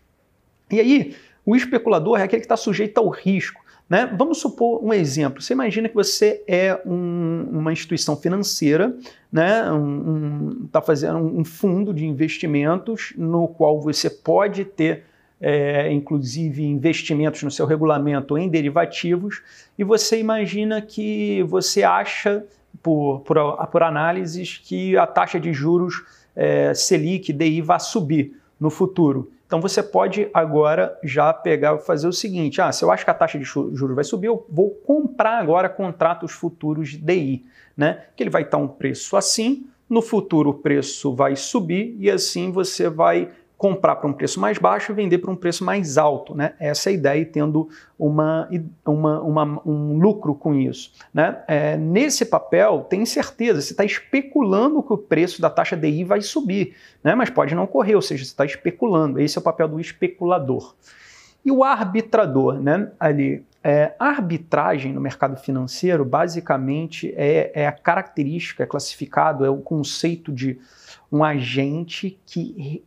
E 0.71 0.79
aí, 0.79 1.17
o 1.45 1.57
especulador 1.57 2.21
é 2.21 2.23
aquele 2.23 2.41
que 2.41 2.47
está 2.47 2.57
sujeito 2.57 2.99
ao 2.99 3.09
risco. 3.09 3.65
Né? 3.91 4.07
Vamos 4.17 4.39
supor 4.39 4.83
um 4.83 4.93
exemplo. 4.93 5.43
Você 5.43 5.53
imagina 5.53 5.89
que 5.89 5.95
você 5.95 6.43
é 6.47 6.81
um, 6.87 7.49
uma 7.51 7.73
instituição 7.73 8.17
financeira, 8.17 8.97
né? 9.31 9.71
um, 9.73 9.77
um, 9.77 10.69
tá 10.71 10.81
fazendo 10.81 11.19
um 11.19 11.45
fundo 11.45 11.93
de 11.93 12.07
investimentos 12.07 13.13
no 13.17 13.49
qual 13.49 13.81
você 13.81 14.09
pode 14.09 14.65
ter, 14.65 15.03
é, 15.41 15.93
inclusive, 15.93 16.65
investimentos 16.65 17.43
no 17.43 17.51
seu 17.51 17.67
regulamento 17.67 18.39
em 18.39 18.49
derivativos, 18.49 19.43
e 19.77 19.83
você 19.83 20.21
imagina 20.21 20.81
que 20.81 21.43
você 21.43 21.83
acha, 21.83 22.47
por, 22.85 23.21
por, 23.21 23.67
por 23.69 23.83
análises, 23.83 24.61
que 24.63 24.95
a 24.95 25.07
taxa 25.07 25.41
de 25.41 25.55
juros 25.55 26.05
é, 26.37 26.75
Selic, 26.75 27.33
DI, 27.33 27.63
vai 27.63 27.81
subir 27.81 28.39
no 28.61 28.69
futuro. 28.69 29.33
Então 29.47 29.59
você 29.59 29.83
pode 29.83 30.29
agora 30.35 30.99
já 31.03 31.33
pegar 31.33 31.79
fazer 31.79 32.07
o 32.07 32.13
seguinte: 32.13 32.61
ah, 32.61 32.71
se 32.71 32.85
eu 32.85 32.91
acho 32.91 33.03
que 33.05 33.11
a 33.11 33.15
taxa 33.15 33.39
de 33.39 33.45
juros 33.45 33.95
vai 33.95 34.05
subir, 34.05 34.27
eu 34.27 34.47
vou 34.51 34.71
comprar 34.71 35.39
agora 35.39 35.69
contratos 35.69 36.33
futuros 36.33 36.91
de 36.91 36.99
DI, 36.99 37.47
né? 37.75 38.05
Que 38.15 38.23
ele 38.23 38.31
vai 38.31 38.43
estar 38.43 38.59
um 38.59 38.69
preço 38.69 39.17
assim, 39.17 39.67
no 39.89 40.03
futuro 40.03 40.51
o 40.51 40.55
preço 40.55 41.15
vai 41.15 41.37
subir 41.37 41.97
e 41.99 42.11
assim 42.11 42.53
você 42.53 42.89
vai 42.89 43.31
comprar 43.65 43.97
para 43.97 44.11
um 44.11 44.13
preço 44.13 44.39
mais 44.39 44.59
baixo 44.59 44.93
e 44.93 44.95
vender 44.95 45.17
para 45.17 45.31
um 45.31 45.37
preço 45.37 45.65
mais 45.65 45.97
alto. 45.97 46.35
Né? 46.35 46.53
Essa 46.61 46.91
é 46.91 46.93
a 46.93 46.95
ideia, 46.95 47.25
tendo 47.25 47.67
uma, 47.99 48.47
uma, 48.85 49.21
uma, 49.23 49.63
um 49.65 49.99
lucro 49.99 50.35
com 50.35 50.55
isso. 50.55 50.93
Né? 51.15 51.43
É, 51.49 51.75
nesse 51.75 52.27
papel, 52.27 52.85
tem 52.91 53.07
certeza, 53.07 53.63
você 53.63 53.73
está 53.73 53.83
especulando 53.83 54.83
que 54.83 54.93
o 54.93 54.99
preço 54.99 55.41
da 55.41 55.49
taxa 55.49 55.75
DI 55.75 56.05
vai 56.05 56.21
subir, 56.21 56.77
né? 57.03 57.15
mas 57.15 57.31
pode 57.31 57.55
não 57.55 57.63
ocorrer, 57.63 57.97
ou 57.97 58.03
seja, 58.03 58.23
você 58.23 58.33
está 58.33 58.45
especulando. 58.45 59.19
Esse 59.19 59.39
é 59.39 59.41
o 59.41 59.43
papel 59.43 59.67
do 59.67 59.81
especulador. 59.81 60.75
E 61.43 61.51
o 61.51 61.65
arbitrador, 61.65 62.61
né? 62.61 62.91
Ali, 63.01 63.47
é, 63.63 63.95
a 63.99 64.09
arbitragem 64.09 64.93
no 64.93 65.01
mercado 65.01 65.37
financeiro, 65.39 66.05
basicamente, 66.05 67.15
é, 67.17 67.51
é 67.55 67.67
a 67.67 67.73
característica, 67.73 68.63
é 68.63 68.67
classificado, 68.67 69.45
é 69.45 69.49
o 69.49 69.59
conceito 69.59 70.31
de 70.31 70.59
um 71.11 71.23
agente 71.23 72.19
que 72.27 72.83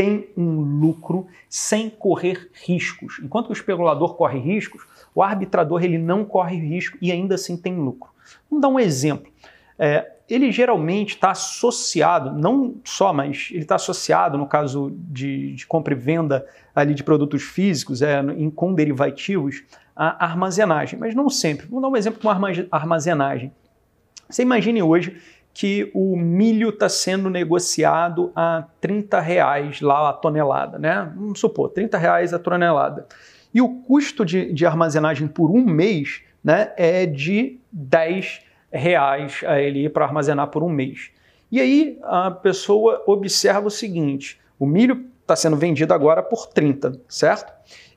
tem 0.00 0.30
um 0.34 0.80
lucro 0.80 1.26
sem 1.46 1.90
correr 1.90 2.48
riscos. 2.64 3.20
Enquanto 3.22 3.50
o 3.50 3.52
especulador 3.52 4.14
corre 4.14 4.38
riscos, 4.38 4.82
o 5.14 5.22
arbitrador 5.22 5.84
ele 5.84 5.98
não 5.98 6.24
corre 6.24 6.56
risco 6.56 6.96
e 7.02 7.12
ainda 7.12 7.34
assim 7.34 7.54
tem 7.54 7.76
lucro. 7.76 8.10
Vamos 8.48 8.62
dar 8.62 8.68
um 8.68 8.80
exemplo. 8.80 9.30
É, 9.78 10.10
ele 10.26 10.50
geralmente 10.50 11.16
está 11.16 11.32
associado, 11.32 12.32
não 12.32 12.76
só, 12.82 13.12
mas 13.12 13.48
ele 13.50 13.60
está 13.60 13.74
associado, 13.74 14.38
no 14.38 14.46
caso 14.46 14.90
de, 14.96 15.54
de, 15.54 15.66
compra 15.66 15.92
e 15.92 15.96
venda 15.98 16.46
ali 16.74 16.94
de 16.94 17.04
produtos 17.04 17.42
físicos, 17.42 18.00
é, 18.00 18.20
em, 18.20 18.48
com 18.48 18.72
derivativos, 18.72 19.62
a 19.94 20.24
armazenagem, 20.24 20.98
mas 20.98 21.14
não 21.14 21.28
sempre. 21.28 21.66
Vamos 21.66 21.82
dar 21.82 21.88
um 21.88 21.96
exemplo 21.96 22.22
com 22.22 22.30
armazenagem. 22.70 23.52
Você 24.30 24.40
imagine 24.40 24.82
hoje 24.82 25.20
que 25.60 25.90
o 25.92 26.16
milho 26.16 26.70
está 26.70 26.88
sendo 26.88 27.28
negociado 27.28 28.32
a 28.34 28.64
30 28.80 29.20
reais 29.20 29.82
lá 29.82 30.08
a 30.08 30.12
tonelada, 30.14 30.78
né? 30.78 31.12
Vamos 31.14 31.38
supor, 31.38 31.68
30 31.68 31.98
reais 31.98 32.32
a 32.32 32.38
tonelada. 32.38 33.06
E 33.52 33.60
o 33.60 33.68
custo 33.82 34.24
de, 34.24 34.54
de 34.54 34.64
armazenagem 34.64 35.28
por 35.28 35.50
um 35.50 35.62
mês 35.62 36.22
né, 36.42 36.72
é 36.78 37.04
de 37.04 37.60
10 37.70 38.40
reais 38.72 39.42
a 39.46 39.60
ele 39.60 39.86
para 39.90 40.06
armazenar 40.06 40.46
por 40.46 40.62
um 40.62 40.70
mês. 40.70 41.10
E 41.52 41.60
aí 41.60 41.98
a 42.04 42.30
pessoa 42.30 43.02
observa 43.06 43.66
o 43.66 43.70
seguinte: 43.70 44.40
o 44.58 44.64
milho 44.64 45.04
está 45.20 45.36
sendo 45.36 45.58
vendido 45.58 45.92
agora 45.92 46.22
por 46.22 46.46
30, 46.46 47.02
certo? 47.06 47.52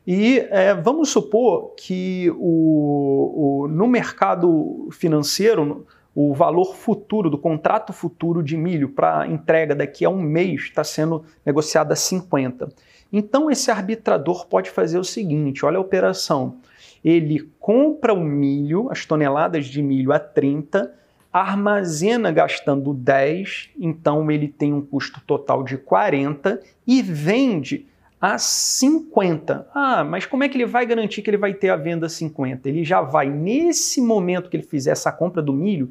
E 0.06 0.40
é, 0.50 0.74
vamos 0.74 1.12
supor 1.12 1.76
que 1.78 2.30
o, 2.36 3.64
o, 3.64 3.68
no 3.70 3.88
mercado 3.88 4.90
financeiro, 4.92 5.88
o 6.16 6.34
valor 6.34 6.76
futuro 6.76 7.30
do 7.30 7.38
contrato 7.38 7.92
futuro 7.92 8.44
de 8.44 8.56
milho 8.56 8.90
para 8.90 9.28
entrega 9.28 9.76
daqui 9.76 10.06
a 10.06 10.10
um 10.10 10.22
mês 10.22 10.62
está 10.62 10.84
sendo 10.84 11.24
negociado 11.46 11.92
a 11.92 11.96
50. 11.96 12.70
Então 13.12 13.50
esse 13.50 13.72
arbitrador 13.72 14.48
pode 14.48 14.70
fazer 14.70 15.00
o 15.00 15.04
seguinte: 15.04 15.66
olha 15.66 15.78
a 15.78 15.82
operação. 15.82 16.58
Ele 17.04 17.50
compra 17.60 18.14
o 18.14 18.24
milho, 18.24 18.90
as 18.90 19.06
toneladas 19.06 19.66
de 19.66 19.82
milho 19.82 20.14
a 20.14 20.20
30, 20.20 20.94
armazena 21.32 22.32
gastando 22.32 22.94
10, 22.94 23.72
então 23.78 24.30
ele 24.32 24.48
tem 24.48 24.72
um 24.72 24.82
custo 24.82 25.20
total 25.26 25.64
de 25.64 25.78
40 25.78 26.62
e 26.86 27.02
vende 27.02 27.88
a 28.24 28.38
50. 28.38 29.68
Ah, 29.76 30.02
mas 30.02 30.26
como 30.26 30.46
é 30.46 30.48
que 30.48 30.56
ele 30.56 30.66
vai 30.66 30.86
garantir 30.86 31.22
que 31.22 31.30
ele 31.30 31.36
vai 31.36 31.54
ter 31.54 31.68
a 31.68 31.76
venda 31.76 32.08
50? 32.08 32.70
Ele 32.70 32.82
já 32.82 33.02
vai, 33.02 33.30
nesse 33.30 34.00
momento 34.00 34.50
que 34.50 34.56
ele 34.56 34.64
fizer 34.64 34.92
essa 34.92 35.12
compra 35.12 35.42
do 35.42 35.52
milho 35.52 35.90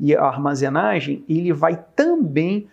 e 0.00 0.16
a 0.16 0.22
armazenagem, 0.22 1.22
ele 1.28 1.52
vai 1.52 1.78
também 1.94 2.66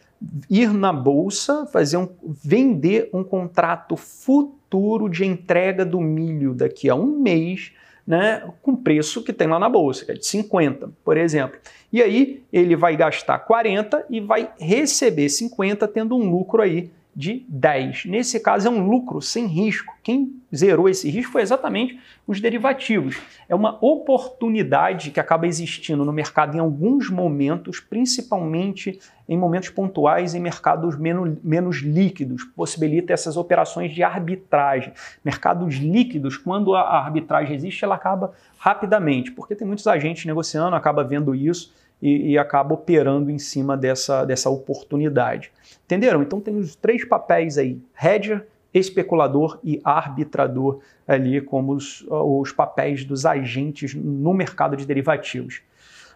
ir 0.50 0.72
na 0.72 0.94
bolsa, 0.94 1.66
fazer 1.66 1.98
um, 1.98 2.08
vender 2.24 3.10
um 3.12 3.22
contrato 3.22 3.98
futuro 3.98 5.10
de 5.10 5.26
entrega 5.26 5.84
do 5.84 6.00
milho 6.00 6.54
daqui 6.54 6.90
a 6.90 6.96
um 6.96 7.20
mês, 7.20 7.74
né, 8.08 8.50
com 8.62 8.74
preço 8.78 9.22
que 9.26 9.34
tem 9.34 9.46
lá 9.46 9.60
na 9.60 9.68
bolsa, 9.68 10.06
que 10.06 10.12
é 10.12 10.16
de 10.16 10.26
50, 10.26 10.90
por 11.04 11.18
exemplo. 11.18 11.60
E 11.92 12.02
aí 12.02 12.44
ele 12.52 12.78
vai 12.78 12.96
gastar 12.96 13.40
40 13.40 14.06
e 14.10 14.22
vai 14.22 14.52
receber 14.58 15.28
50, 15.28 15.86
tendo 15.90 16.16
um 16.16 16.30
lucro 16.30 16.62
aí 16.62 16.90
de 17.16 17.46
10. 17.50 18.06
Nesse 18.06 18.40
caso 18.40 18.68
é 18.68 18.72
um 18.72 18.88
lucro 18.88 19.22
sem 19.22 19.46
risco. 19.46 19.94
Quem 20.02 20.42
zerou 20.56 20.88
esse 20.88 21.10
risco 21.10 21.34
foi 21.34 21.42
exatamente 21.42 22.00
os 22.26 22.40
derivativos. 22.40 23.18
É 23.50 23.56
uma 23.56 23.78
oportunidade 23.84 25.12
que 25.12 25.20
acaba 25.20 25.46
existindo 25.46 26.06
no 26.06 26.14
mercado 26.14 26.56
em 26.56 26.60
alguns 26.60 27.10
momentos, 27.10 27.80
principalmente 27.80 29.00
em 29.28 29.38
momentos 29.38 29.70
pontuais 29.70 30.34
em 30.34 30.40
mercados 30.40 30.98
menos, 30.98 31.38
menos 31.44 31.78
líquidos, 31.78 32.44
possibilita 32.44 33.14
essas 33.14 33.36
operações 33.36 33.94
de 33.94 34.04
arbitragem. 34.04 34.94
Mercados 35.24 35.76
líquidos, 35.76 36.38
quando 36.38 36.74
a 36.76 36.98
arbitragem 36.98 37.56
existe, 37.56 37.84
ela 37.84 37.96
acaba 37.96 38.34
rapidamente, 38.58 39.32
porque 39.32 39.56
tem 39.56 39.68
muitos 39.68 39.88
agentes 39.88 40.26
negociando, 40.26 40.76
acaba 40.76 41.04
vendo 41.04 41.36
isso 41.36 41.74
e, 42.02 42.32
e 42.32 42.38
acaba 42.38 42.74
operando 42.74 43.30
em 43.30 43.38
cima 43.38 43.78
dessa, 43.78 44.26
dessa 44.26 44.50
oportunidade. 44.50 45.52
Entenderam? 45.92 46.22
Então 46.22 46.40
tem 46.40 46.56
os 46.56 46.74
três 46.74 47.04
papéis 47.04 47.58
aí: 47.58 47.78
hedger, 48.02 48.48
especulador 48.74 49.60
e 49.62 49.82
arbitrador 49.84 50.80
ali 51.06 51.42
como 51.42 51.74
os, 51.74 52.06
os 52.10 52.54
papéis 52.54 53.04
dos 53.04 53.26
agentes 53.26 53.94
no 53.94 54.34
mercado 54.34 54.78
de 54.78 54.86
derivativos. 54.86 55.62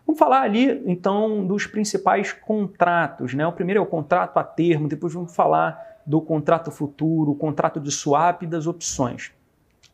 Vamos 0.07 0.17
falar 0.17 0.43
ali 0.43 0.81
então 0.85 1.45
dos 1.45 1.67
principais 1.67 2.31
contratos, 2.31 3.33
né? 3.33 3.45
O 3.45 3.51
primeiro 3.51 3.79
é 3.79 3.83
o 3.83 3.85
contrato 3.85 4.37
a 4.37 4.45
termo, 4.45 4.87
depois 4.87 5.13
vamos 5.13 5.35
falar 5.35 5.77
do 6.05 6.21
contrato 6.21 6.71
futuro, 6.71 7.31
o 7.31 7.35
contrato 7.35 7.77
de 7.77 7.91
swap 7.91 8.43
e 8.43 8.47
das 8.47 8.67
opções. 8.67 9.33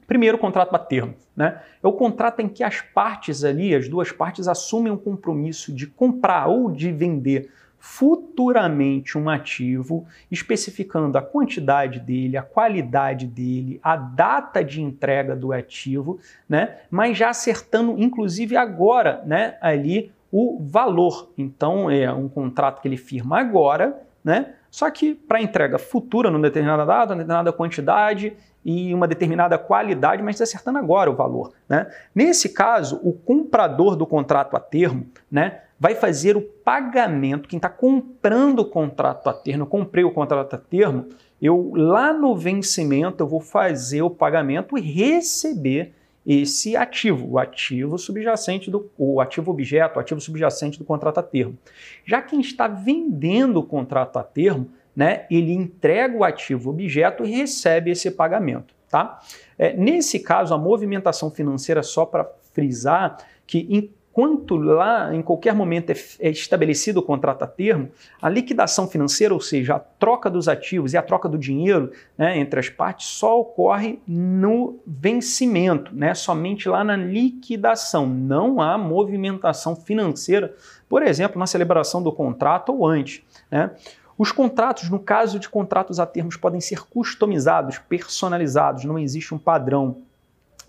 Primeiro, 0.06 0.38
o 0.38 0.40
contrato 0.40 0.76
a 0.76 0.80
termo. 0.80 1.16
Né? 1.36 1.60
É 1.82 1.88
o 1.88 1.94
contrato 1.94 2.42
em 2.42 2.50
que 2.50 2.64
as 2.64 2.82
partes 2.82 3.46
ali, 3.46 3.74
as 3.74 3.88
duas 3.88 4.12
partes, 4.12 4.48
assumem 4.48 4.92
um 4.92 4.98
compromisso 4.98 5.74
de 5.74 5.88
comprar 5.88 6.48
ou 6.48 6.70
de 6.70 6.92
vender 6.92 7.50
futuramente 7.84 9.18
um 9.18 9.28
ativo, 9.28 10.06
especificando 10.30 11.18
a 11.18 11.22
quantidade 11.22 12.00
dele, 12.00 12.38
a 12.38 12.44
qualidade 12.44 13.26
dele, 13.26 13.80
a 13.82 13.96
data 13.96 14.64
de 14.64 14.84
entrega 14.84 15.36
do 15.36 15.52
ativo, 15.52 16.20
né? 16.48 16.78
mas 16.92 17.18
já 17.18 17.30
acertando, 17.30 17.96
inclusive 17.98 18.56
agora, 18.56 19.24
né, 19.26 19.58
ali 19.60 20.12
o 20.32 20.60
valor. 20.62 21.32
Então 21.36 21.90
é 21.90 22.14
um 22.14 22.30
contrato 22.30 22.82
que 22.82 22.88
ele 22.88 22.98
firma 22.98 23.40
agora, 23.40 24.00
né? 24.24 24.54
Só 24.70 24.90
que 24.90 25.14
para 25.16 25.42
entrega 25.42 25.78
futura, 25.78 26.30
numa 26.30 26.44
determinada 26.44 26.86
data, 26.86 27.08
numa 27.08 27.24
determinada 27.24 27.52
quantidade, 27.52 28.38
e 28.64 28.94
uma 28.94 29.08
determinada 29.08 29.58
qualidade, 29.58 30.22
mas 30.22 30.40
acertando 30.40 30.78
agora 30.78 31.10
o 31.10 31.16
valor. 31.16 31.52
Né? 31.68 31.88
Nesse 32.14 32.50
caso, 32.50 33.00
o 33.04 33.12
comprador 33.12 33.96
do 33.96 34.06
contrato 34.06 34.56
a 34.56 34.60
termo 34.60 35.08
né, 35.32 35.62
vai 35.82 35.96
fazer 35.96 36.38
o 36.38 36.42
pagamento, 36.42 37.50
quem 37.50 37.58
está 37.58 37.68
comprando 37.68 38.60
o 38.60 38.66
contrato 38.66 39.28
a 39.28 39.34
termo, 39.34 39.64
eu 39.64 39.68
comprei 39.68 40.04
o 40.04 40.12
contrato 40.12 40.54
a 40.54 40.58
termo, 40.60 41.08
eu 41.42 41.72
lá 41.74 42.14
no 42.14 42.36
vencimento 42.36 43.24
eu 43.24 43.28
vou 43.28 43.40
fazer 43.40 44.04
o 44.04 44.10
pagamento 44.12 44.78
e 44.78 44.82
receber 44.82 45.96
esse 46.24 46.76
ativo, 46.78 47.32
o 47.32 47.40
ativo 47.40 47.98
subjacente 47.98 48.70
do 48.70 48.92
o 48.96 49.20
ativo 49.20 49.50
objeto, 49.50 49.98
o 49.98 50.00
ativo 50.00 50.22
subjacente 50.22 50.78
do 50.78 50.86
contrato 50.86 51.18
a 51.18 51.24
termo. 51.24 51.58
Já 52.06 52.22
quem 52.22 52.42
está 52.42 52.68
vendendo 52.68 53.58
o 53.58 53.64
contrato 53.64 54.18
a 54.18 54.24
termo 54.24 54.70
né, 54.96 55.26
ele 55.32 55.52
entrega 55.52 56.16
o 56.16 56.24
ativo 56.24 56.70
objeto 56.70 57.26
e 57.26 57.32
recebe 57.32 57.90
esse 57.90 58.12
pagamento. 58.12 58.76
Tá? 58.88 59.20
É, 59.58 59.74
nesse 59.74 60.20
caso, 60.20 60.54
a 60.54 60.60
movimentação 60.60 61.32
financeira, 61.32 61.82
só 61.82 62.06
para 62.06 62.30
frisar, 62.54 63.18
que 63.48 63.92
enquanto 64.12 64.58
lá, 64.58 65.16
em 65.16 65.22
qualquer 65.22 65.56
momento, 65.56 65.92
é, 65.92 65.96
é 66.20 66.30
estabelecido 66.30 67.00
o 67.00 67.04
contrato 67.04 67.44
a 67.44 67.48
termo, 67.48 67.90
a 68.22 68.28
liquidação 68.28 68.88
financeira, 68.88 69.34
ou 69.34 69.40
seja, 69.40 69.76
a 69.76 69.80
troca 69.80 70.30
dos 70.30 70.50
ativos 70.50 70.94
e 70.94 70.98
a 70.98 71.02
troca 71.02 71.30
do 71.30 71.38
dinheiro 71.38 71.92
né, 72.18 72.38
entre 72.38 72.60
as 72.60 72.70
partes, 72.70 73.08
só 73.08 73.40
ocorre 73.40 74.00
no 74.06 74.80
vencimento, 74.86 75.96
né, 75.96 76.14
somente 76.14 76.68
lá 76.68 76.84
na 76.84 76.98
liquidação. 76.98 78.06
Não 78.06 78.62
há 78.62 78.78
movimentação 78.78 79.76
financeira, 79.76 80.54
por 80.90 81.02
exemplo, 81.02 81.40
na 81.40 81.48
celebração 81.48 82.04
do 82.04 82.12
contrato 82.12 82.74
ou 82.74 82.86
antes. 82.86 83.24
Né? 83.50 83.72
Os 84.18 84.32
contratos, 84.32 84.90
no 84.90 85.00
caso 85.00 85.40
de 85.40 85.48
contratos 85.48 86.00
a 86.00 86.06
termos, 86.06 86.36
podem 86.36 86.60
ser 86.60 86.82
customizados, 86.82 87.78
personalizados, 87.78 88.84
não 88.84 89.00
existe 89.00 89.34
um 89.34 89.38
padrão. 89.40 89.98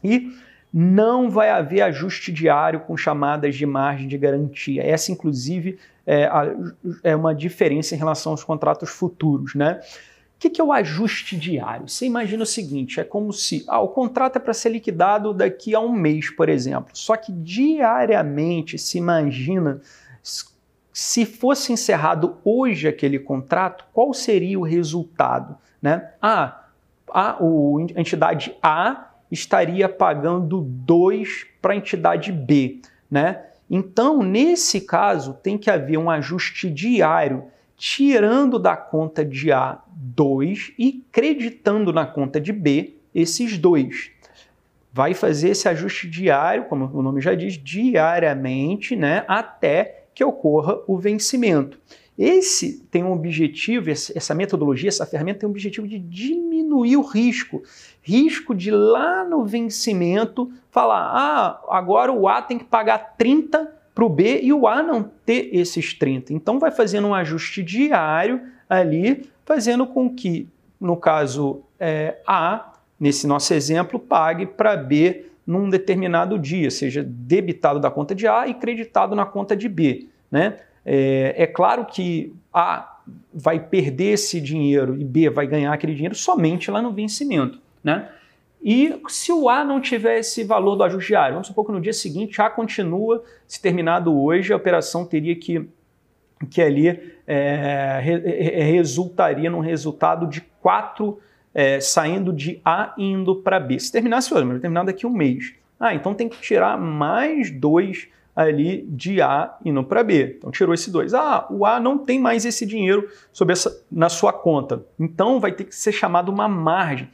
E 0.02 0.32
não 0.72 1.28
vai 1.28 1.50
haver 1.50 1.82
ajuste 1.82 2.32
diário 2.32 2.80
com 2.80 2.96
chamadas 2.96 3.54
de 3.54 3.66
margem 3.66 4.08
de 4.08 4.16
garantia. 4.16 4.82
Essa, 4.82 5.12
inclusive, 5.12 5.78
é, 6.06 6.30
é 7.02 7.14
uma 7.14 7.34
diferença 7.34 7.94
em 7.94 7.98
relação 7.98 8.32
aos 8.32 8.42
contratos 8.42 8.88
futuros. 8.88 9.54
Né? 9.54 9.80
O 10.34 10.38
que 10.38 10.60
é 10.60 10.64
o 10.64 10.72
ajuste 10.72 11.36
diário? 11.36 11.88
Você 11.88 12.06
imagina 12.06 12.42
o 12.42 12.46
seguinte: 12.46 12.98
é 12.98 13.04
como 13.04 13.32
se 13.32 13.64
ah, 13.68 13.80
o 13.80 13.88
contrato 13.88 14.36
é 14.36 14.40
para 14.40 14.54
ser 14.54 14.70
liquidado 14.70 15.34
daqui 15.34 15.74
a 15.74 15.80
um 15.80 15.92
mês, 15.92 16.30
por 16.30 16.48
exemplo. 16.48 16.90
Só 16.94 17.16
que 17.16 17.30
diariamente 17.30 18.78
se 18.78 18.96
imagina 18.96 19.80
se 20.92 21.24
fosse 21.24 21.72
encerrado 21.72 22.36
hoje 22.44 22.86
aquele 22.86 23.18
contrato, 23.18 23.86
qual 23.92 24.12
seria 24.12 24.58
o 24.58 24.62
resultado? 24.62 25.56
Né? 25.80 26.10
Ah, 26.20 26.66
a, 27.08 27.42
o, 27.42 27.86
a 27.96 28.00
entidade 28.00 28.54
A 28.62 29.11
estaria 29.32 29.88
pagando 29.88 30.60
2 30.60 31.46
para 31.60 31.72
a 31.72 31.76
entidade 31.76 32.30
B. 32.30 32.80
Né? 33.10 33.40
Então, 33.68 34.22
nesse 34.22 34.82
caso, 34.82 35.34
tem 35.42 35.56
que 35.56 35.70
haver 35.70 35.96
um 35.96 36.10
ajuste 36.10 36.70
diário, 36.70 37.44
tirando 37.76 38.58
da 38.58 38.76
conta 38.76 39.24
de 39.24 39.50
A 39.50 39.80
2 39.88 40.74
e 40.78 41.02
creditando 41.10 41.92
na 41.92 42.04
conta 42.04 42.38
de 42.38 42.52
B 42.52 42.96
esses 43.14 43.56
dois. 43.56 44.10
Vai 44.92 45.14
fazer 45.14 45.50
esse 45.50 45.66
ajuste 45.68 46.08
diário, 46.08 46.66
como 46.66 46.90
o 46.92 47.02
nome 47.02 47.22
já 47.22 47.34
diz, 47.34 47.54
diariamente, 47.54 48.94
né, 48.94 49.24
até 49.26 50.04
que 50.14 50.22
ocorra 50.22 50.78
o 50.86 50.98
vencimento. 50.98 51.80
Esse 52.18 52.84
tem 52.90 53.02
um 53.02 53.12
objetivo, 53.12 53.90
essa 53.90 54.34
metodologia, 54.34 54.88
essa 54.88 55.06
ferramenta 55.06 55.40
tem 55.40 55.48
um 55.48 55.52
objetivo 55.52 55.88
de 55.88 55.98
diminuir 55.98 56.96
o 56.96 57.02
risco. 57.02 57.62
Risco 58.02 58.54
de 58.54 58.70
lá 58.70 59.24
no 59.24 59.44
vencimento 59.44 60.52
falar: 60.70 61.10
ah, 61.12 61.60
agora 61.70 62.12
o 62.12 62.28
A 62.28 62.42
tem 62.42 62.58
que 62.58 62.64
pagar 62.64 63.16
30 63.16 63.72
para 63.94 64.04
o 64.04 64.08
B 64.08 64.40
e 64.42 64.52
o 64.52 64.66
A 64.66 64.82
não 64.82 65.10
ter 65.24 65.50
esses 65.52 65.94
30. 65.94 66.32
Então 66.32 66.58
vai 66.58 66.70
fazendo 66.70 67.08
um 67.08 67.14
ajuste 67.14 67.62
diário 67.62 68.40
ali, 68.68 69.28
fazendo 69.44 69.86
com 69.86 70.08
que, 70.08 70.48
no 70.80 70.96
caso 70.96 71.62
é, 71.78 72.18
A, 72.26 72.72
nesse 72.98 73.26
nosso 73.26 73.52
exemplo, 73.54 73.98
pague 73.98 74.46
para 74.46 74.76
B 74.76 75.26
num 75.46 75.68
determinado 75.68 76.38
dia, 76.38 76.70
seja 76.70 77.02
debitado 77.02 77.80
da 77.80 77.90
conta 77.90 78.14
de 78.14 78.26
A 78.26 78.46
e 78.46 78.54
creditado 78.54 79.16
na 79.16 79.26
conta 79.26 79.56
de 79.56 79.68
B. 79.68 80.06
Né? 80.30 80.58
É, 80.84 81.34
é 81.36 81.46
claro 81.46 81.84
que 81.86 82.34
A 82.52 83.00
vai 83.32 83.58
perder 83.58 84.12
esse 84.12 84.40
dinheiro 84.40 84.96
e 85.00 85.04
B 85.04 85.30
vai 85.30 85.46
ganhar 85.46 85.72
aquele 85.72 85.94
dinheiro 85.94 86.14
somente 86.14 86.70
lá 86.70 86.80
no 86.82 86.92
vencimento. 86.92 87.60
Né? 87.82 88.08
E 88.62 89.00
se 89.08 89.32
o 89.32 89.48
A 89.48 89.64
não 89.64 89.80
tiver 89.80 90.18
esse 90.20 90.44
valor 90.44 90.76
do 90.76 90.84
ajuste 90.84 91.08
diário, 91.08 91.34
vamos 91.34 91.48
supor 91.48 91.66
que 91.66 91.72
no 91.72 91.80
dia 91.80 91.92
seguinte 91.92 92.40
A 92.40 92.48
continua, 92.48 93.24
se 93.46 93.60
terminado 93.60 94.16
hoje, 94.16 94.52
a 94.52 94.56
operação 94.56 95.04
teria 95.04 95.34
que, 95.34 95.68
que 96.48 96.62
ali 96.62 96.88
é, 97.26 97.98
re, 98.00 98.16
resultaria 98.72 99.50
num 99.50 99.60
resultado 99.60 100.28
de 100.28 100.40
4 100.60 101.18
é, 101.54 101.80
saindo 101.80 102.32
de 102.32 102.60
A 102.64 102.94
indo 102.96 103.36
para 103.36 103.58
B. 103.58 103.78
Se 103.78 103.90
terminasse 103.90 104.32
hoje, 104.32 104.44
mas 104.44 104.60
terminar 104.60 104.84
daqui 104.84 105.06
um 105.06 105.10
mês. 105.10 105.54
Ah, 105.78 105.94
então 105.94 106.14
tem 106.14 106.28
que 106.28 106.40
tirar 106.40 106.78
mais 106.78 107.50
dois 107.50 108.08
ali 108.34 108.86
de 108.88 109.20
A 109.20 109.56
indo 109.64 109.84
para 109.84 110.02
B. 110.02 110.36
Então 110.38 110.50
tirou 110.50 110.74
esse 110.74 110.90
dois. 110.90 111.14
Ah, 111.14 111.46
o 111.50 111.66
A 111.66 111.78
não 111.78 111.98
tem 111.98 112.18
mais 112.18 112.44
esse 112.44 112.64
dinheiro 112.64 113.08
sobre 113.32 113.52
essa, 113.52 113.84
na 113.90 114.08
sua 114.08 114.32
conta. 114.32 114.84
Então 114.98 115.38
vai 115.38 115.52
ter 115.52 115.64
que 115.64 115.74
ser 115.74 115.92
chamado 115.92 116.30
uma 116.30 116.48
margem. 116.48 117.10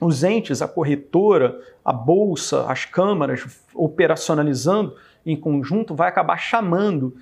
Os 0.00 0.24
entes, 0.24 0.60
a 0.60 0.66
corretora, 0.66 1.60
a 1.84 1.92
bolsa, 1.92 2.66
as 2.66 2.84
câmaras 2.84 3.62
operacionalizando 3.74 4.96
em 5.24 5.36
conjunto 5.36 5.94
vai 5.94 6.08
acabar 6.08 6.36
chamando 6.36 7.14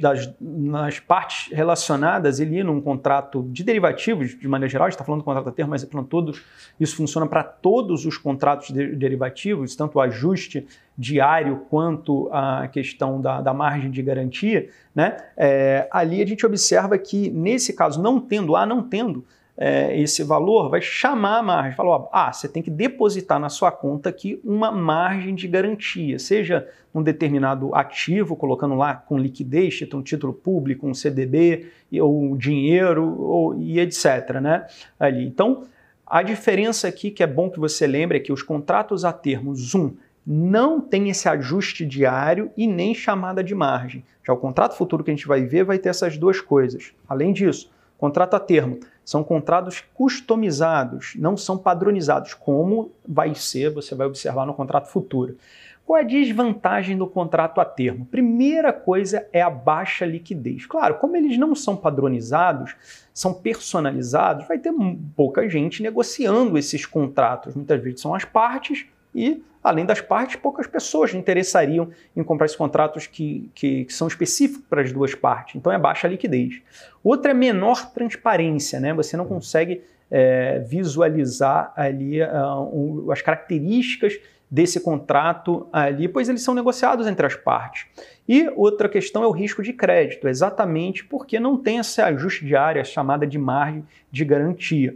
das, 0.00 0.32
nas 0.40 1.00
partes 1.00 1.52
relacionadas 1.52 2.40
ali 2.40 2.62
num 2.62 2.80
contrato 2.80 3.42
de 3.50 3.64
derivativos, 3.64 4.38
de 4.38 4.46
maneira 4.46 4.70
geral, 4.70 4.86
a 4.86 4.90
gente 4.90 4.94
está 4.94 5.04
falando 5.04 5.22
do 5.22 5.24
contrato 5.24 5.48
a 5.48 5.52
termo, 5.52 5.70
mas 5.70 5.82
é 5.82 5.86
para 5.86 6.02
todos, 6.04 6.42
isso 6.78 6.96
funciona 6.96 7.26
para 7.26 7.42
todos 7.42 8.06
os 8.06 8.16
contratos 8.16 8.68
de 8.68 8.94
derivativos, 8.94 9.74
tanto 9.74 9.98
o 9.98 10.00
ajuste 10.00 10.66
diário 10.96 11.66
quanto 11.68 12.28
a 12.32 12.68
questão 12.68 13.20
da, 13.20 13.40
da 13.40 13.52
margem 13.52 13.90
de 13.90 14.02
garantia, 14.02 14.70
né? 14.94 15.16
É, 15.36 15.88
ali 15.90 16.22
a 16.22 16.26
gente 16.26 16.46
observa 16.46 16.96
que, 16.96 17.28
nesse 17.30 17.74
caso, 17.74 18.00
não 18.00 18.20
tendo 18.20 18.56
A, 18.56 18.64
não 18.64 18.82
tendo 18.82 19.24
é, 19.58 19.98
esse 19.98 20.22
valor, 20.22 20.68
vai 20.68 20.82
chamar 20.82 21.38
a 21.38 21.42
margem, 21.42 21.74
falou, 21.74 22.08
ah, 22.12 22.32
você 22.32 22.46
tem 22.46 22.62
que 22.62 22.70
depositar 22.70 23.40
na 23.40 23.48
sua 23.48 23.72
conta 23.72 24.10
aqui 24.10 24.38
uma 24.44 24.70
margem 24.70 25.34
de 25.34 25.48
garantia, 25.48 26.18
seja 26.18 26.68
um 26.94 27.02
determinado 27.02 27.74
ativo, 27.74 28.36
colocando 28.36 28.74
lá 28.74 28.94
com 28.94 29.18
liquidez, 29.18 29.80
um 29.94 30.02
título 30.02 30.32
público, 30.32 30.86
um 30.86 30.94
CDB, 30.94 31.66
ou 32.00 32.36
dinheiro, 32.36 33.18
ou, 33.18 33.54
e 33.58 33.80
etc. 33.80 34.40
Né? 34.42 34.66
Ali. 34.98 35.26
Então, 35.26 35.64
a 36.06 36.22
diferença 36.22 36.86
aqui 36.88 37.10
que 37.10 37.22
é 37.22 37.26
bom 37.26 37.50
que 37.50 37.58
você 37.58 37.86
lembre 37.86 38.18
é 38.18 38.20
que 38.20 38.32
os 38.32 38.42
contratos 38.42 39.04
a 39.04 39.12
termo 39.12 39.54
Zoom 39.54 39.94
não 40.26 40.80
tem 40.80 41.08
esse 41.08 41.28
ajuste 41.28 41.86
diário 41.86 42.50
e 42.56 42.66
nem 42.66 42.94
chamada 42.94 43.44
de 43.44 43.54
margem. 43.54 44.04
Já 44.26 44.32
o 44.32 44.36
contrato 44.36 44.76
futuro 44.76 45.04
que 45.04 45.10
a 45.10 45.14
gente 45.14 45.28
vai 45.28 45.44
ver 45.44 45.64
vai 45.64 45.78
ter 45.78 45.88
essas 45.88 46.18
duas 46.18 46.40
coisas. 46.40 46.92
Além 47.08 47.32
disso, 47.32 47.70
contrato 47.96 48.34
a 48.34 48.40
termo 48.40 48.80
são 49.06 49.22
contratos 49.22 49.84
customizados, 49.94 51.14
não 51.16 51.36
são 51.36 51.56
padronizados, 51.56 52.34
como 52.34 52.90
vai 53.06 53.36
ser, 53.36 53.72
você 53.72 53.94
vai 53.94 54.04
observar 54.04 54.44
no 54.44 54.52
contrato 54.52 54.88
futuro. 54.88 55.36
Qual 55.84 55.96
é 55.96 56.00
a 56.00 56.04
desvantagem 56.04 56.98
do 56.98 57.06
contrato 57.06 57.60
a 57.60 57.64
termo? 57.64 58.04
Primeira 58.06 58.72
coisa 58.72 59.24
é 59.32 59.40
a 59.40 59.48
baixa 59.48 60.04
liquidez. 60.04 60.66
Claro, 60.66 60.96
como 60.96 61.16
eles 61.16 61.38
não 61.38 61.54
são 61.54 61.76
padronizados, 61.76 62.74
são 63.14 63.32
personalizados, 63.32 64.48
vai 64.48 64.58
ter 64.58 64.72
pouca 65.14 65.48
gente 65.48 65.84
negociando 65.84 66.58
esses 66.58 66.84
contratos. 66.84 67.54
Muitas 67.54 67.80
vezes 67.80 68.00
são 68.00 68.12
as 68.12 68.24
partes 68.24 68.86
e, 69.14 69.40
além 69.66 69.84
das 69.84 70.00
partes, 70.00 70.36
poucas 70.36 70.66
pessoas 70.66 71.12
interessariam 71.14 71.90
em 72.16 72.22
comprar 72.22 72.46
esses 72.46 72.56
contratos 72.56 73.06
que, 73.06 73.50
que, 73.54 73.84
que 73.84 73.92
são 73.92 74.06
específicos 74.06 74.64
para 74.68 74.80
as 74.80 74.92
duas 74.92 75.14
partes. 75.14 75.56
Então 75.56 75.72
é 75.72 75.78
baixa 75.78 76.06
liquidez. 76.06 76.62
Outra 77.02 77.32
é 77.32 77.34
menor 77.34 77.92
transparência, 77.92 78.78
né? 78.78 78.94
Você 78.94 79.16
não 79.16 79.26
consegue 79.26 79.82
é, 80.10 80.60
visualizar 80.60 81.72
ali 81.76 82.22
uh, 82.22 83.10
as 83.10 83.20
características 83.22 84.18
desse 84.48 84.78
contrato 84.78 85.66
ali, 85.72 86.06
pois 86.06 86.28
eles 86.28 86.42
são 86.42 86.54
negociados 86.54 87.06
entre 87.06 87.26
as 87.26 87.34
partes. 87.34 87.86
E 88.28 88.48
outra 88.54 88.88
questão 88.88 89.22
é 89.22 89.26
o 89.26 89.32
risco 89.32 89.62
de 89.62 89.72
crédito, 89.72 90.28
exatamente 90.28 91.04
porque 91.04 91.40
não 91.40 91.56
tem 91.56 91.78
esse 91.78 92.00
ajuste 92.00 92.44
diário, 92.44 92.84
chamada 92.84 93.26
de 93.26 93.38
margem 93.38 93.84
de 94.10 94.24
garantia. 94.24 94.94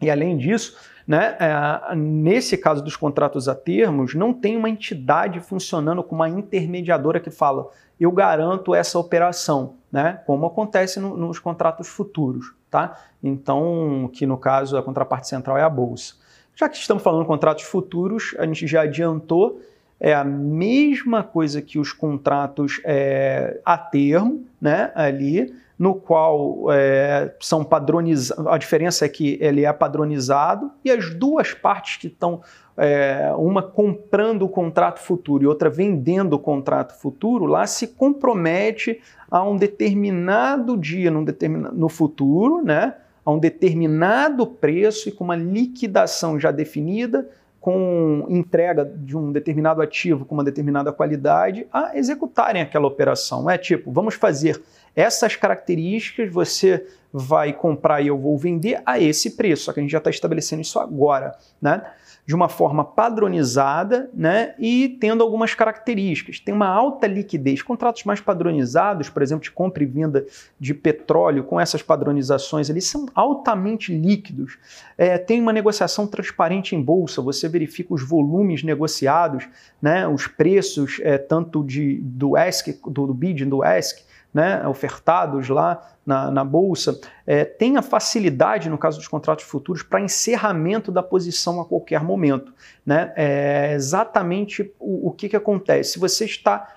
E 0.00 0.10
além 0.10 0.36
disso, 0.36 0.76
né, 1.06 1.36
é, 1.38 1.94
nesse 1.94 2.56
caso 2.56 2.82
dos 2.82 2.96
contratos 2.96 3.48
a 3.48 3.54
termos, 3.54 4.14
não 4.14 4.32
tem 4.32 4.56
uma 4.56 4.70
entidade 4.70 5.40
funcionando 5.40 6.02
como 6.02 6.22
uma 6.22 6.28
intermediadora 6.28 7.20
que 7.20 7.30
fala 7.30 7.68
eu 7.98 8.10
garanto 8.10 8.74
essa 8.74 8.98
operação, 8.98 9.74
né, 9.90 10.20
como 10.26 10.46
acontece 10.46 10.98
no, 10.98 11.16
nos 11.16 11.38
contratos 11.38 11.88
futuros. 11.88 12.52
Tá? 12.70 12.98
Então, 13.22 14.10
que 14.12 14.26
no 14.26 14.36
caso 14.36 14.76
a 14.76 14.82
contraparte 14.82 15.28
central 15.28 15.56
é 15.56 15.62
a 15.62 15.68
bolsa. 15.68 16.14
Já 16.56 16.68
que 16.68 16.76
estamos 16.76 17.02
falando 17.02 17.22
de 17.22 17.28
contratos 17.28 17.64
futuros, 17.64 18.34
a 18.38 18.44
gente 18.46 18.66
já 18.66 18.82
adiantou, 18.82 19.60
é 20.00 20.12
a 20.12 20.24
mesma 20.24 21.22
coisa 21.22 21.62
que 21.62 21.78
os 21.78 21.92
contratos 21.92 22.80
é, 22.84 23.60
a 23.64 23.78
termo, 23.78 24.44
né, 24.60 24.90
ali, 24.94 25.54
no 25.78 25.94
qual 25.94 26.72
é, 26.72 27.34
são 27.40 27.64
padronizados, 27.64 28.46
a 28.46 28.56
diferença 28.56 29.04
é 29.04 29.08
que 29.08 29.36
ele 29.40 29.64
é 29.64 29.72
padronizado 29.72 30.70
e 30.84 30.90
as 30.90 31.12
duas 31.14 31.52
partes 31.52 31.96
que 31.96 32.06
estão, 32.06 32.42
é, 32.76 33.32
uma 33.36 33.62
comprando 33.62 34.42
o 34.42 34.48
contrato 34.48 35.00
futuro 35.00 35.42
e 35.42 35.46
outra 35.46 35.68
vendendo 35.68 36.34
o 36.34 36.38
contrato 36.38 36.94
futuro, 37.00 37.44
lá 37.44 37.66
se 37.66 37.88
compromete 37.88 39.00
a 39.30 39.42
um 39.42 39.56
determinado 39.56 40.76
dia 40.76 41.10
num 41.10 41.24
determinado, 41.24 41.76
no 41.76 41.88
futuro, 41.88 42.62
né, 42.62 42.94
a 43.24 43.32
um 43.32 43.38
determinado 43.38 44.46
preço 44.46 45.08
e 45.08 45.12
com 45.12 45.24
uma 45.24 45.36
liquidação 45.36 46.38
já 46.38 46.52
definida, 46.52 47.28
com 47.64 48.26
entrega 48.28 48.84
de 48.84 49.16
um 49.16 49.32
determinado 49.32 49.80
ativo 49.80 50.26
com 50.26 50.34
uma 50.34 50.44
determinada 50.44 50.92
qualidade, 50.92 51.66
a 51.72 51.96
executarem 51.96 52.60
aquela 52.60 52.86
operação. 52.86 53.48
É 53.48 53.56
tipo, 53.56 53.90
vamos 53.90 54.16
fazer 54.16 54.60
essas 54.94 55.36
características, 55.36 56.32
você 56.32 56.86
vai 57.12 57.52
comprar 57.52 58.00
e 58.00 58.08
eu 58.08 58.18
vou 58.18 58.36
vender 58.36 58.82
a 58.84 58.98
esse 58.98 59.36
preço, 59.36 59.64
só 59.64 59.72
que 59.72 59.80
a 59.80 59.82
gente 59.82 59.92
já 59.92 59.98
está 59.98 60.10
estabelecendo 60.10 60.62
isso 60.62 60.78
agora, 60.80 61.36
né? 61.60 61.82
de 62.26 62.34
uma 62.34 62.48
forma 62.48 62.84
padronizada 62.84 64.08
né, 64.14 64.54
e 64.58 64.96
tendo 65.00 65.22
algumas 65.22 65.54
características. 65.54 66.40
Tem 66.40 66.54
uma 66.54 66.66
alta 66.66 67.06
liquidez. 67.06 67.60
Contratos 67.60 68.04
mais 68.04 68.20
padronizados, 68.20 69.10
por 69.10 69.22
exemplo, 69.22 69.44
de 69.44 69.50
compra 69.50 69.82
e 69.82 69.86
venda 69.86 70.24
de 70.58 70.72
petróleo, 70.72 71.44
com 71.44 71.60
essas 71.60 71.82
padronizações, 71.82 72.70
eles 72.70 72.86
são 72.86 73.06
altamente 73.14 73.94
líquidos. 73.94 74.56
É, 74.96 75.18
tem 75.18 75.40
uma 75.40 75.52
negociação 75.52 76.06
transparente 76.06 76.74
em 76.74 76.82
bolsa, 76.82 77.20
você 77.20 77.48
verifica 77.48 77.92
os 77.92 78.02
volumes 78.02 78.62
negociados, 78.62 79.46
né, 79.80 80.08
os 80.08 80.26
preços, 80.26 81.00
é, 81.02 81.18
tanto 81.18 81.62
de, 81.62 81.98
do 82.02 82.38
ESC, 82.38 82.80
do, 82.86 83.06
do 83.06 83.14
BID, 83.14 83.44
do 83.44 83.62
ESC, 83.62 84.02
né, 84.34 84.66
ofertados 84.66 85.48
lá 85.48 85.80
na, 86.04 86.28
na 86.28 86.44
bolsa, 86.44 87.00
é, 87.24 87.44
tem 87.44 87.76
a 87.76 87.82
facilidade, 87.82 88.68
no 88.68 88.76
caso 88.76 88.98
dos 88.98 89.06
contratos 89.06 89.44
futuros, 89.44 89.84
para 89.84 90.00
encerramento 90.00 90.90
da 90.90 91.04
posição 91.04 91.60
a 91.60 91.64
qualquer 91.64 92.02
momento. 92.02 92.52
Né? 92.84 93.12
É 93.14 93.72
exatamente 93.74 94.74
o, 94.80 95.08
o 95.08 95.12
que, 95.12 95.28
que 95.28 95.36
acontece. 95.36 95.92
Se 95.92 95.98
você 96.00 96.24
está 96.24 96.68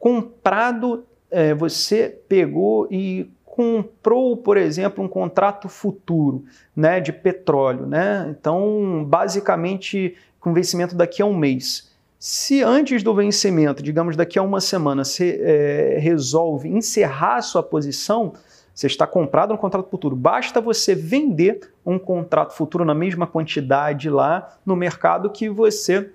comprado, 0.00 1.06
é, 1.30 1.54
você 1.54 2.18
pegou 2.28 2.88
e 2.90 3.30
comprou, 3.44 4.36
por 4.36 4.56
exemplo, 4.56 5.02
um 5.02 5.08
contrato 5.08 5.68
futuro 5.68 6.44
né, 6.74 7.00
de 7.00 7.12
petróleo. 7.12 7.86
Né? 7.86 8.26
Então, 8.28 9.04
basicamente, 9.08 10.16
com 10.40 10.52
vencimento 10.52 10.94
daqui 10.94 11.22
a 11.22 11.26
um 11.26 11.34
mês. 11.34 11.85
Se 12.28 12.60
antes 12.60 13.04
do 13.04 13.14
vencimento, 13.14 13.80
digamos 13.80 14.16
daqui 14.16 14.36
a 14.36 14.42
uma 14.42 14.60
semana, 14.60 15.04
você 15.04 15.40
é, 15.40 15.98
resolve 16.00 16.68
encerrar 16.68 17.36
a 17.36 17.40
sua 17.40 17.62
posição, 17.62 18.32
você 18.74 18.88
está 18.88 19.06
comprado 19.06 19.52
no 19.52 19.58
contrato 19.58 19.88
futuro. 19.88 20.16
Basta 20.16 20.60
você 20.60 20.92
vender 20.92 21.60
um 21.86 22.00
contrato 22.00 22.52
futuro 22.52 22.84
na 22.84 22.96
mesma 22.96 23.28
quantidade 23.28 24.10
lá 24.10 24.58
no 24.66 24.74
mercado 24.74 25.30
que 25.30 25.48
você 25.48 26.10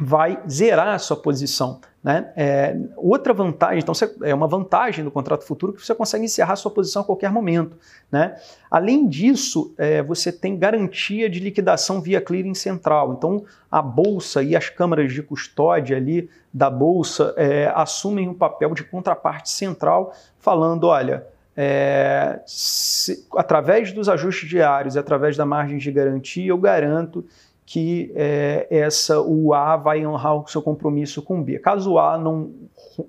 vai 0.00 0.40
zerar 0.48 0.94
a 0.94 0.98
sua 0.98 1.16
posição. 1.16 1.80
Né? 2.02 2.32
É, 2.34 2.76
outra 2.96 3.34
vantagem, 3.34 3.80
então 3.80 3.94
é 4.22 4.34
uma 4.34 4.48
vantagem 4.48 5.04
do 5.04 5.10
contrato 5.10 5.44
futuro 5.44 5.74
que 5.74 5.84
você 5.84 5.94
consegue 5.94 6.24
encerrar 6.24 6.56
sua 6.56 6.70
posição 6.70 7.02
a 7.02 7.04
qualquer 7.04 7.30
momento. 7.30 7.76
Né? 8.10 8.36
Além 8.70 9.06
disso, 9.06 9.74
é, 9.76 10.02
você 10.02 10.32
tem 10.32 10.56
garantia 10.56 11.28
de 11.28 11.38
liquidação 11.38 12.00
via 12.00 12.20
clearing 12.20 12.54
central. 12.54 13.12
Então, 13.12 13.44
a 13.70 13.82
bolsa 13.82 14.42
e 14.42 14.56
as 14.56 14.70
câmaras 14.70 15.12
de 15.12 15.22
custódia 15.22 15.98
ali 15.98 16.30
da 16.52 16.70
bolsa 16.70 17.34
é, 17.36 17.70
assumem 17.74 18.26
um 18.26 18.34
papel 18.34 18.72
de 18.72 18.82
contraparte 18.82 19.50
central, 19.50 20.14
falando: 20.38 20.84
olha, 20.84 21.26
é, 21.54 22.40
se, 22.46 23.26
através 23.36 23.92
dos 23.92 24.08
ajustes 24.08 24.48
diários 24.48 24.94
e 24.94 24.98
através 24.98 25.36
da 25.36 25.44
margem 25.44 25.76
de 25.76 25.92
garantia, 25.92 26.48
eu 26.48 26.56
garanto 26.56 27.22
que 27.72 28.10
é, 28.16 28.66
essa, 28.68 29.20
o 29.20 29.54
A 29.54 29.76
vai 29.76 30.04
honrar 30.04 30.34
o 30.34 30.48
seu 30.48 30.60
compromisso 30.60 31.22
com 31.22 31.38
o 31.38 31.44
B. 31.44 31.56
Caso 31.60 31.92
o 31.92 31.98
A 32.00 32.18
não, 32.18 32.50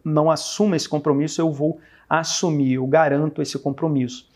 não 0.05 0.29
assuma 0.29 0.75
esse 0.75 0.87
compromisso, 0.87 1.41
eu 1.41 1.51
vou 1.51 1.79
assumir, 2.07 2.73
eu 2.73 2.85
garanto 2.85 3.41
esse 3.41 3.57
compromisso. 3.57 4.29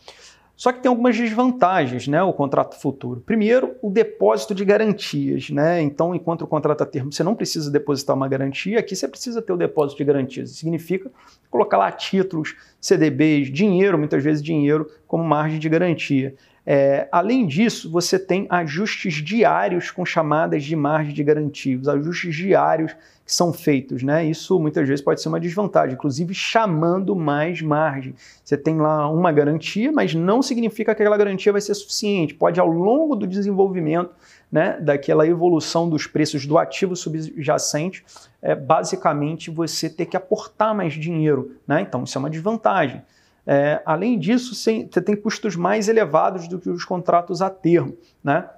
Só 0.56 0.72
que 0.72 0.80
tem 0.80 0.88
algumas 0.88 1.16
desvantagens, 1.16 2.08
né, 2.08 2.20
o 2.24 2.32
contrato 2.32 2.74
futuro. 2.74 3.20
Primeiro, 3.24 3.76
o 3.80 3.88
depósito 3.88 4.52
de 4.52 4.64
garantias, 4.64 5.48
né? 5.50 5.80
Então, 5.80 6.12
enquanto 6.12 6.42
o 6.42 6.46
contrato 6.48 6.82
a 6.82 6.86
termo 6.86 7.12
você 7.12 7.22
não 7.22 7.36
precisa 7.36 7.70
depositar 7.70 8.16
uma 8.16 8.26
garantia, 8.26 8.80
aqui 8.80 8.96
você 8.96 9.06
precisa 9.06 9.40
ter 9.40 9.52
o 9.52 9.56
depósito 9.56 9.98
de 9.98 10.04
garantias. 10.04 10.50
Isso 10.50 10.58
significa 10.58 11.08
colocar 11.48 11.76
lá 11.76 11.92
títulos, 11.92 12.56
CDBs, 12.80 13.52
dinheiro, 13.52 13.96
muitas 13.96 14.24
vezes 14.24 14.42
dinheiro, 14.42 14.90
como 15.06 15.22
margem 15.22 15.60
de 15.60 15.68
garantia. 15.68 16.34
É, 16.66 17.06
além 17.12 17.46
disso, 17.46 17.88
você 17.88 18.18
tem 18.18 18.46
ajustes 18.50 19.14
diários 19.14 19.92
com 19.92 20.04
chamadas 20.04 20.64
de 20.64 20.74
margem 20.74 21.14
de 21.14 21.22
garantia, 21.22 21.78
os 21.78 21.86
ajustes 21.86 22.34
diários 22.34 22.92
que 23.24 23.32
são 23.32 23.52
feitos, 23.52 24.02
né? 24.02 24.24
Isso 24.24 24.58
muitas 24.58 24.86
vezes 24.86 25.04
pode 25.04 25.20
ser 25.20 25.28
uma 25.28 25.38
desvantagem, 25.38 25.94
inclusive 25.94 26.34
chamando 26.34 27.14
mais 27.14 27.62
margem. 27.62 28.14
Você 28.44 28.56
tem 28.56 28.78
lá 28.78 29.08
uma 29.08 29.30
garantia, 29.30 29.92
mas 29.92 30.12
não 30.14 30.42
significa 30.42 30.94
que 30.94 31.02
aquela 31.02 31.16
garantia 31.16 31.52
vai 31.52 31.60
ser 31.60 31.74
suficiente. 31.74 32.34
Pode, 32.34 32.58
ao 32.58 32.68
longo 32.68 33.14
do 33.14 33.26
desenvolvimento, 33.26 34.10
né, 34.50 34.78
daquela 34.80 35.26
evolução 35.26 35.88
dos 35.88 36.06
preços 36.06 36.46
do 36.46 36.58
ativo 36.58 36.94
subjacente, 36.94 38.04
é, 38.42 38.54
basicamente 38.54 39.50
você 39.50 39.90
ter 39.90 40.06
que 40.06 40.16
aportar 40.16 40.74
mais 40.74 40.94
dinheiro, 40.94 41.56
né? 41.66 41.80
Então, 41.80 42.04
isso 42.04 42.16
é 42.16 42.20
uma 42.20 42.30
desvantagem. 42.30 43.02
É, 43.46 43.80
além 43.86 44.18
disso, 44.18 44.54
você 44.54 45.00
tem 45.00 45.14
custos 45.14 45.54
mais 45.54 45.88
elevados 45.88 46.48
do 46.48 46.58
que 46.58 46.68
os 46.68 46.84
contratos 46.84 47.40
a 47.40 47.48
termo. 47.48 47.96
Né? 48.22 48.48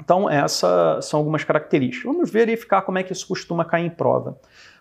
Então, 0.00 0.28
essas 0.28 1.06
são 1.06 1.18
algumas 1.18 1.44
características. 1.44 2.12
Vamos 2.12 2.30
verificar 2.30 2.82
como 2.82 2.98
é 2.98 3.02
que 3.02 3.12
isso 3.12 3.26
costuma 3.26 3.64
cair 3.64 3.86
em 3.86 3.90
prova. 3.90 4.36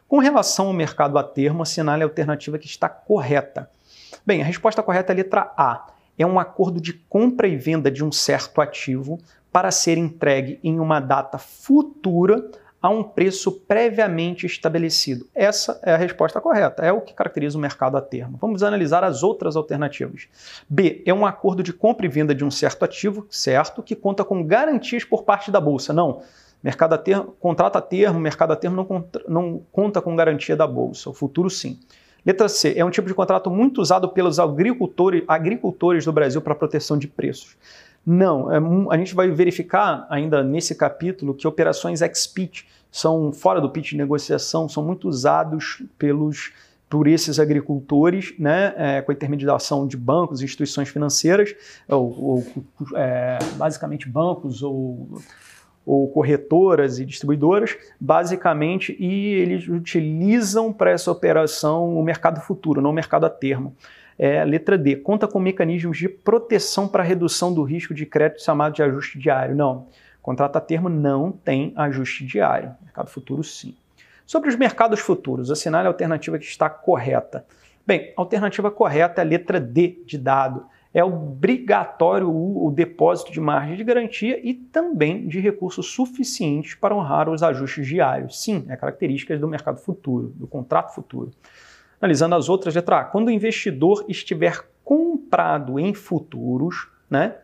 Com 0.08 0.20
relação 0.20 0.68
ao 0.68 0.74
mercado 0.74 1.18
a 1.18 1.24
termo, 1.24 1.64
assinale 1.64 2.04
a 2.04 2.06
alternativa 2.06 2.60
que 2.60 2.66
está 2.68 2.90
correta. 2.90 3.70
Bem, 4.26 4.42
a 4.42 4.46
resposta 4.46 4.84
correta 4.84 5.12
é 5.12 5.14
a 5.14 5.18
letra 5.18 5.54
A. 5.56 5.88
é 6.20 6.26
um 6.26 6.38
acordo 6.38 6.82
de 6.82 6.94
compra 6.94 7.48
e 7.48 7.56
venda 7.56 7.90
de 7.90 8.04
um 8.04 8.12
certo 8.12 8.60
ativo 8.60 9.18
para 9.52 9.72
ser 9.72 9.98
entregue 9.98 10.60
em 10.64 10.80
uma 10.80 11.00
data 11.00 11.38
futura 11.38 12.50
a 12.82 12.90
um 12.90 13.04
preço 13.04 13.52
previamente 13.52 14.46
estabelecido. 14.46 15.28
Essa 15.36 15.80
é 15.84 15.94
a 15.94 15.98
resposta 15.98 16.42
correta, 16.42 16.84
é 16.84 16.92
o 16.92 17.02
que 17.02 17.14
caracteriza 17.14 17.58
o 17.58 17.62
mercado 17.62 17.96
a 17.96 18.02
termo. 18.02 18.38
Vamos 18.42 18.64
analisar 18.64 19.04
as 19.04 19.22
outras 19.22 19.56
alternativas. 19.56 20.28
B. 20.68 21.04
É 21.06 21.14
um 21.14 21.26
acordo 21.26 21.62
de 21.62 21.72
compra 21.72 22.08
e 22.08 22.10
venda 22.10 22.34
de 22.34 22.44
um 22.44 22.50
certo 22.50 22.84
ativo, 22.84 23.28
certo, 23.30 23.84
que 23.84 23.96
conta 23.96 24.26
com 24.26 24.44
garantias 24.44 25.04
por 25.04 25.24
parte 25.24 25.52
da 25.52 25.62
bolsa. 25.62 25.94
Não. 25.94 26.24
Mercado 26.64 26.94
a 26.94 26.98
termo, 26.98 27.36
contrato 27.40 27.76
a 27.76 27.82
termo, 27.82 28.20
mercado 28.20 28.52
a 28.54 28.56
termo 28.56 28.76
não, 28.76 28.86
contra, 28.86 29.24
não 29.28 29.62
conta 29.72 30.02
com 30.02 30.16
garantia 30.16 30.56
da 30.56 30.66
bolsa. 30.66 31.10
O 31.10 31.14
futuro 31.14 31.50
sim. 31.50 31.80
Letra 32.26 32.48
C. 32.48 32.74
É 32.76 32.86
um 32.86 32.90
tipo 32.90 33.08
de 33.08 33.14
contrato 33.14 33.50
muito 33.50 33.82
usado 33.82 34.10
pelos 34.10 34.40
agricultores, 34.40 35.24
agricultores 35.28 36.06
do 36.06 36.12
Brasil 36.12 36.42
para 36.42 36.54
proteção 36.54 36.98
de 36.98 37.08
preços. 37.08 37.58
Não, 38.06 38.52
é, 38.52 38.58
a 38.90 38.98
gente 38.98 39.14
vai 39.14 39.30
verificar 39.30 40.08
ainda 40.10 40.44
nesse 40.44 40.74
capítulo 40.76 41.34
que 41.34 41.48
operações 41.48 42.02
ex-pitch 42.02 42.64
são 42.92 43.32
fora 43.32 43.62
do 43.62 43.70
pitch 43.70 43.92
de 43.92 43.98
negociação, 43.98 44.68
são 44.68 44.84
muito 44.84 45.08
usados 45.08 45.84
pelos 45.98 46.52
por 46.90 47.08
esses 47.08 47.40
agricultores, 47.40 48.34
né, 48.38 48.74
é, 48.76 49.02
com 49.02 49.14
a 49.14 49.16
intermediação 49.16 49.88
de 49.88 49.96
bancos, 49.96 50.42
instituições 50.42 50.90
financeiras, 50.90 51.56
ou, 51.88 52.22
ou 52.22 52.46
é, 52.98 53.40
basicamente 53.56 54.10
bancos 54.10 54.62
ou, 54.62 55.08
ou 55.86 56.10
corretoras 56.10 57.00
e 57.00 57.06
distribuidoras, 57.06 57.78
basicamente, 57.98 58.94
e 59.00 59.36
eles 59.36 59.70
utilizam 59.70 60.74
para 60.74 60.92
essa 60.92 61.10
operação 61.10 61.98
o 61.98 62.04
mercado 62.04 62.42
futuro, 62.42 62.82
não 62.82 62.90
o 62.90 62.94
mercado 62.94 63.26
a 63.26 63.30
termo. 63.30 63.74
É, 64.18 64.44
letra 64.44 64.78
D, 64.78 64.98
conta 64.98 65.28
com 65.28 65.40
mecanismos 65.40 65.98
de 65.98 66.08
proteção 66.08 66.88
para 66.88 67.04
redução 67.04 67.54
do 67.54 67.64
risco 67.64 67.94
de 67.94 68.06
crédito 68.06 68.44
chamado 68.44 68.74
de 68.74 68.84
ajuste 68.84 69.18
diário. 69.18 69.56
Não, 69.56 69.88
contrato 70.22 70.58
a 70.58 70.62
termo 70.62 70.90
não 70.90 71.32
tem 71.32 71.74
ajuste 71.76 72.26
diário. 72.26 72.76
Mercado 72.82 73.10
futuro, 73.10 73.44
sim. 73.44 73.76
Sobre 74.26 74.50
os 74.50 74.56
mercados 74.56 75.00
futuros, 75.00 75.52
assinale 75.52 75.88
a 75.88 75.90
alternativa 75.90 76.38
que 76.38 76.46
está 76.46 76.70
correta. 76.70 77.46
Bem, 77.86 78.14
a 78.16 78.22
alternativa 78.22 78.70
correta 78.70 79.22
é 79.22 79.26
a 79.26 79.28
letra 79.28 79.60
D 79.60 80.02
de 80.06 80.18
dado. 80.18 80.66
É 80.94 81.04
obrigatório 81.04 82.30
o, 82.30 82.70
depósito 82.70 83.32
de 83.32 83.40
margem 83.40 83.78
de 83.78 83.84
garantia 83.84 84.40
e 84.42 84.54
também 84.54 85.26
de 85.26 85.40
recursos 85.40 85.88
suficientes 85.94 86.76
para 86.76 86.96
honrar 86.96 87.30
os 87.30 87.42
ajustes 87.42 87.88
diários. 87.88 88.42
Sim, 88.42 88.66
é 88.68 88.76
característica 88.76 89.38
do 89.38 89.48
mercado 89.48 89.80
futuro, 89.80 90.34
do 90.36 90.48
contrato 90.48 90.94
futuro. 90.94 91.32
Analisando 92.02 92.36
as 92.36 92.50
outras, 92.50 92.74
letra 92.74 93.02
A. 93.02 93.04
Quando 93.04 93.28
o 93.28 93.32
investidor 93.32 94.04
estiver 94.08 94.66
comprado 94.84 95.80
em 95.80 95.94
futuros, 95.94 96.88
né, 97.10 97.36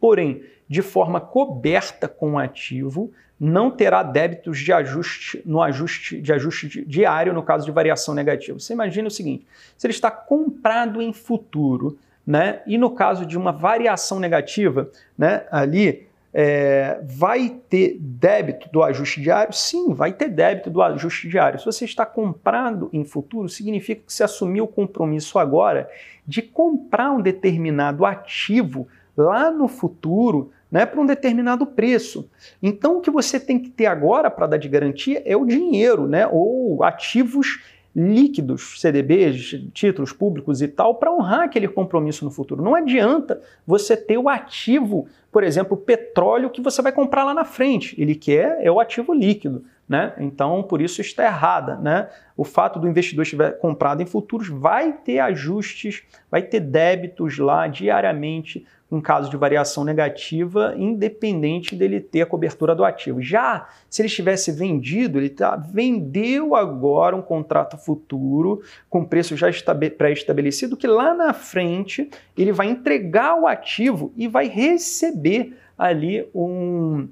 porém 0.00 0.42
de 0.68 0.82
forma 0.82 1.20
coberta 1.20 2.08
com 2.08 2.32
o 2.32 2.38
ativo, 2.38 3.12
não 3.38 3.70
terá 3.70 4.02
débitos 4.02 4.58
de 4.58 4.72
ajuste 4.72 5.40
no 5.46 5.62
ajuste 5.62 6.20
de 6.20 6.32
ajuste 6.32 6.84
diário 6.84 7.32
no 7.32 7.42
caso 7.42 7.64
de 7.64 7.70
variação 7.70 8.14
negativa. 8.14 8.58
Você 8.58 8.72
imagina 8.72 9.06
o 9.06 9.10
seguinte: 9.10 9.46
se 9.76 9.86
ele 9.86 9.94
está 9.94 10.10
comprado 10.10 11.00
em 11.00 11.12
futuro, 11.12 11.96
né, 12.26 12.60
e 12.66 12.76
no 12.76 12.90
caso 12.90 13.24
de 13.24 13.38
uma 13.38 13.52
variação 13.52 14.18
negativa, 14.18 14.90
né, 15.16 15.46
ali 15.50 16.07
é, 16.32 17.00
vai 17.02 17.56
ter 17.68 17.96
débito 17.98 18.68
do 18.70 18.82
ajuste 18.82 19.20
diário? 19.20 19.52
Sim, 19.52 19.92
vai 19.94 20.12
ter 20.12 20.28
débito 20.28 20.70
do 20.70 20.82
ajuste 20.82 21.28
diário. 21.28 21.58
Se 21.58 21.66
você 21.66 21.84
está 21.84 22.04
comprando 22.04 22.88
em 22.92 23.04
futuro, 23.04 23.48
significa 23.48 24.02
que 24.06 24.12
você 24.12 24.24
assumiu 24.24 24.64
o 24.64 24.68
compromisso 24.68 25.38
agora 25.38 25.88
de 26.26 26.42
comprar 26.42 27.10
um 27.12 27.20
determinado 27.20 28.04
ativo 28.04 28.86
lá 29.16 29.50
no 29.50 29.66
futuro 29.66 30.52
né, 30.70 30.84
para 30.84 31.00
um 31.00 31.06
determinado 31.06 31.66
preço. 31.66 32.30
Então, 32.62 32.98
o 32.98 33.00
que 33.00 33.10
você 33.10 33.40
tem 33.40 33.58
que 33.58 33.70
ter 33.70 33.86
agora 33.86 34.30
para 34.30 34.46
dar 34.46 34.58
de 34.58 34.68
garantia 34.68 35.22
é 35.24 35.36
o 35.36 35.46
dinheiro, 35.46 36.06
né, 36.06 36.28
ou 36.30 36.82
ativos 36.84 37.62
líquidos, 37.94 38.80
CDBs, 38.80 39.56
títulos 39.72 40.12
públicos 40.12 40.62
e 40.62 40.68
tal, 40.68 40.94
para 40.94 41.12
honrar 41.12 41.40
aquele 41.40 41.66
compromisso 41.66 42.24
no 42.24 42.30
futuro. 42.30 42.62
Não 42.62 42.74
adianta 42.74 43.40
você 43.66 43.96
ter 43.96 44.18
o 44.18 44.28
ativo, 44.28 45.08
por 45.32 45.42
exemplo, 45.42 45.76
petróleo 45.76 46.50
que 46.50 46.60
você 46.60 46.80
vai 46.80 46.92
comprar 46.92 47.24
lá 47.24 47.34
na 47.34 47.44
frente. 47.44 48.00
Ele 48.00 48.14
quer 48.14 48.58
é 48.60 48.70
o 48.70 48.80
ativo 48.80 49.12
líquido. 49.12 49.64
Né? 49.88 50.12
Então, 50.18 50.62
por 50.62 50.82
isso 50.82 51.00
está 51.00 51.24
errada. 51.24 51.76
Né? 51.76 52.08
O 52.36 52.44
fato 52.44 52.78
do 52.78 52.86
investidor 52.86 53.22
estiver 53.22 53.58
comprado 53.58 54.02
em 54.02 54.06
futuros 54.06 54.48
vai 54.48 54.92
ter 54.92 55.18
ajustes, 55.18 56.02
vai 56.30 56.42
ter 56.42 56.60
débitos 56.60 57.38
lá 57.38 57.66
diariamente 57.66 58.66
um 58.90 59.00
caso 59.02 59.28
de 59.30 59.36
variação 59.36 59.84
negativa, 59.84 60.74
independente 60.76 61.76
dele 61.76 62.00
ter 62.00 62.22
a 62.22 62.26
cobertura 62.26 62.74
do 62.74 62.84
ativo. 62.84 63.20
Já 63.20 63.68
se 63.88 64.00
ele 64.00 64.08
estivesse 64.08 64.50
vendido, 64.50 65.18
ele 65.18 65.28
tá, 65.28 65.56
vendeu 65.56 66.54
agora 66.54 67.14
um 67.14 67.20
contrato 67.20 67.76
futuro 67.76 68.62
com 68.88 69.04
preço 69.04 69.36
já 69.36 69.48
pré-estabelecido, 69.96 70.76
que 70.76 70.86
lá 70.86 71.12
na 71.14 71.34
frente 71.34 72.08
ele 72.36 72.50
vai 72.50 72.68
entregar 72.68 73.38
o 73.38 73.46
ativo 73.46 74.12
e 74.16 74.26
vai 74.26 74.48
receber 74.48 75.54
ali 75.76 76.26
um, 76.34 77.08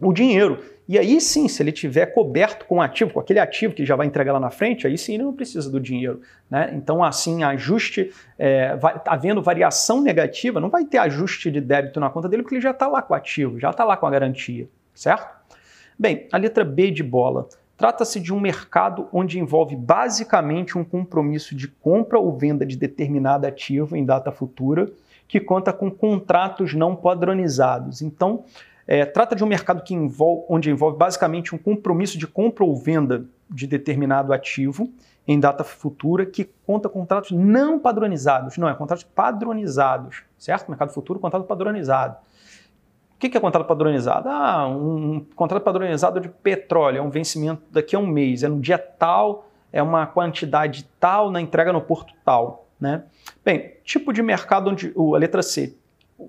o 0.00 0.12
dinheiro. 0.12 0.62
E 0.88 0.98
aí 0.98 1.20
sim, 1.20 1.48
se 1.48 1.62
ele 1.62 1.70
tiver 1.70 2.06
coberto 2.06 2.64
com 2.64 2.80
ativo, 2.80 3.12
com 3.12 3.20
aquele 3.20 3.38
ativo 3.38 3.74
que 3.74 3.84
já 3.84 3.94
vai 3.94 4.06
entregar 4.06 4.32
lá 4.32 4.40
na 4.40 4.48
frente, 4.48 4.86
aí 4.86 4.96
sim 4.96 5.14
ele 5.14 5.24
não 5.24 5.34
precisa 5.34 5.70
do 5.70 5.78
dinheiro. 5.78 6.22
Né? 6.50 6.72
Então, 6.74 7.04
assim, 7.04 7.42
ajuste, 7.42 8.10
é, 8.38 8.74
vai, 8.76 8.98
havendo 9.04 9.42
variação 9.42 10.00
negativa, 10.00 10.60
não 10.60 10.70
vai 10.70 10.86
ter 10.86 10.96
ajuste 10.98 11.50
de 11.50 11.60
débito 11.60 12.00
na 12.00 12.08
conta 12.08 12.28
dele, 12.28 12.42
porque 12.42 12.54
ele 12.54 12.62
já 12.62 12.70
está 12.70 12.88
lá 12.88 13.02
com 13.02 13.12
o 13.12 13.16
ativo, 13.16 13.58
já 13.58 13.68
está 13.70 13.84
lá 13.84 13.98
com 13.98 14.06
a 14.06 14.10
garantia, 14.10 14.66
certo? 14.94 15.36
Bem, 15.98 16.26
a 16.32 16.38
letra 16.38 16.64
B 16.64 16.90
de 16.90 17.02
bola. 17.02 17.48
Trata-se 17.76 18.18
de 18.18 18.32
um 18.32 18.40
mercado 18.40 19.08
onde 19.12 19.38
envolve 19.38 19.76
basicamente 19.76 20.76
um 20.76 20.84
compromisso 20.84 21.54
de 21.54 21.68
compra 21.68 22.18
ou 22.18 22.36
venda 22.36 22.64
de 22.64 22.76
determinado 22.76 23.46
ativo 23.46 23.94
em 23.94 24.04
data 24.04 24.32
futura, 24.32 24.90
que 25.28 25.38
conta 25.38 25.72
com 25.72 25.90
contratos 25.90 26.72
não 26.72 26.96
padronizados. 26.96 28.00
Então, 28.00 28.44
é, 28.88 29.04
trata 29.04 29.36
de 29.36 29.44
um 29.44 29.46
mercado 29.46 29.82
que 29.82 29.92
envolve, 29.92 30.46
onde 30.48 30.70
envolve 30.70 30.96
basicamente 30.96 31.54
um 31.54 31.58
compromisso 31.58 32.16
de 32.16 32.26
compra 32.26 32.64
ou 32.64 32.74
venda 32.74 33.26
de 33.50 33.66
determinado 33.66 34.32
ativo 34.32 34.90
em 35.26 35.38
data 35.38 35.62
futura 35.62 36.24
que 36.24 36.48
conta 36.66 36.88
com 36.88 37.00
contratos 37.00 37.32
não 37.32 37.78
padronizados. 37.78 38.56
Não, 38.56 38.66
é 38.66 38.74
contratos 38.74 39.04
padronizados, 39.04 40.22
certo? 40.38 40.70
Mercado 40.70 40.90
futuro, 40.90 41.20
contrato 41.20 41.44
padronizado. 41.44 42.16
O 43.14 43.18
que 43.18 43.36
é 43.36 43.40
contrato 43.40 43.66
padronizado? 43.66 44.26
Ah, 44.26 44.66
um 44.66 45.22
contrato 45.36 45.62
padronizado 45.62 46.18
de 46.18 46.30
petróleo, 46.30 46.98
é 46.98 47.02
um 47.02 47.10
vencimento 47.10 47.62
daqui 47.70 47.94
a 47.94 47.98
um 47.98 48.06
mês, 48.06 48.42
é 48.42 48.48
no 48.48 48.58
dia 48.58 48.78
tal, 48.78 49.50
é 49.70 49.82
uma 49.82 50.06
quantidade 50.06 50.88
tal 50.98 51.30
na 51.30 51.42
entrega 51.42 51.74
no 51.74 51.82
porto 51.82 52.14
tal. 52.24 52.68
Né? 52.80 53.02
Bem, 53.44 53.74
tipo 53.84 54.12
de 54.12 54.22
mercado 54.22 54.70
onde. 54.70 54.94
A 54.96 55.18
letra 55.18 55.42
C, 55.42 55.76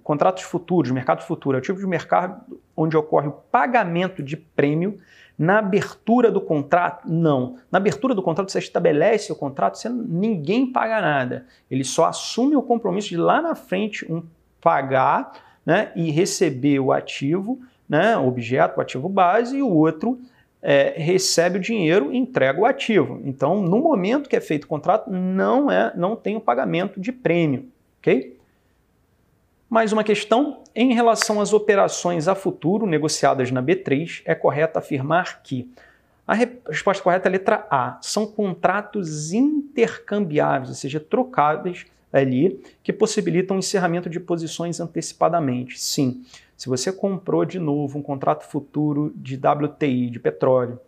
contratos 0.04 0.43
futuros, 0.43 0.91
mercado 0.91 1.23
futuro, 1.23 1.58
é 1.58 1.60
o 1.60 1.63
tipo 1.63 1.80
de 1.80 1.88
mercado 1.88 2.60
onde 2.75 2.95
ocorre 2.95 3.28
o 3.28 3.32
pagamento 3.32 4.21
de 4.21 4.38
prêmio 4.38 4.99
na 5.38 5.60
abertura 5.60 6.32
do 6.32 6.41
contrato? 6.41 7.10
Não. 7.10 7.56
Na 7.71 7.78
abertura 7.78 8.13
do 8.13 8.21
contrato, 8.21 8.52
você 8.52 8.60
estabelece 8.60 9.32
o 9.32 9.36
contrato, 9.36 9.78
você, 9.78 9.89
ninguém 9.89 10.71
paga 10.71 11.02
nada. 11.02 11.45
Ele 11.71 11.84
só 11.84 12.06
assume 12.06 12.56
o 12.56 12.62
compromisso 12.62 13.10
de 13.10 13.17
lá 13.17 13.41
na 13.41 13.56
frente 13.56 14.12
um 14.12 14.21
pagar 14.62 15.32
né, 15.65 15.91
e 15.95 16.12
receber 16.12 16.80
o 16.80 16.91
ativo, 16.91 17.60
né, 17.88 18.17
o 18.17 18.28
objeto, 18.28 18.78
o 18.78 18.82
ativo 18.82 19.08
base, 19.08 19.58
e 19.58 19.62
o 19.62 19.69
outro 19.69 20.19
é, 20.62 20.93
recebe 20.97 21.58
o 21.58 21.62
dinheiro 21.62 22.13
e 22.13 22.17
entrega 22.17 22.60
o 22.60 22.65
ativo. 22.65 23.21
Então, 23.23 23.62
no 23.62 23.80
momento 23.80 24.30
que 24.30 24.36
é 24.36 24.41
feito 24.41 24.65
o 24.65 24.67
contrato, 24.67 25.10
não, 25.10 25.71
é, 25.71 25.93
não 25.95 26.15
tem 26.15 26.36
o 26.36 26.41
pagamento 26.41 26.99
de 26.99 27.12
prêmio. 27.12 27.69
ok? 27.99 28.38
Mais 29.69 29.93
uma 29.93 30.03
questão: 30.03 30.63
em 30.75 30.93
relação 30.93 31.39
às 31.39 31.53
operações 31.53 32.27
a 32.27 32.34
futuro 32.34 32.88
negociadas 32.88 33.51
na 33.51 33.62
B3, 33.62 34.23
é 34.25 34.34
correto 34.34 34.79
afirmar 34.79 35.43
que 35.43 35.69
a 36.25 36.34
resposta 36.34 37.03
correta 37.03 37.27
é 37.27 37.29
a 37.29 37.32
letra 37.32 37.67
A. 37.69 37.99
São 38.01 38.25
contratos 38.25 39.32
intercambiáveis, 39.32 40.69
ou 40.69 40.75
seja, 40.75 40.99
trocáveis 40.99 41.86
ali, 42.12 42.60
que 42.84 42.91
possibilitam 42.91 43.58
o 43.58 43.60
encerramento 43.60 44.10
de 44.10 44.19
posições 44.19 44.79
antecipadamente. 44.79 45.79
Sim, 45.79 46.23
se 46.58 46.67
você 46.67 46.91
comprou 46.91 47.45
de 47.45 47.60
novo 47.60 47.99
um 47.99 48.01
contrato 48.01 48.45
futuro 48.45 49.13
de 49.15 49.36
WTI, 49.36 50.10
de 50.10 50.19
petróleo, 50.19 50.79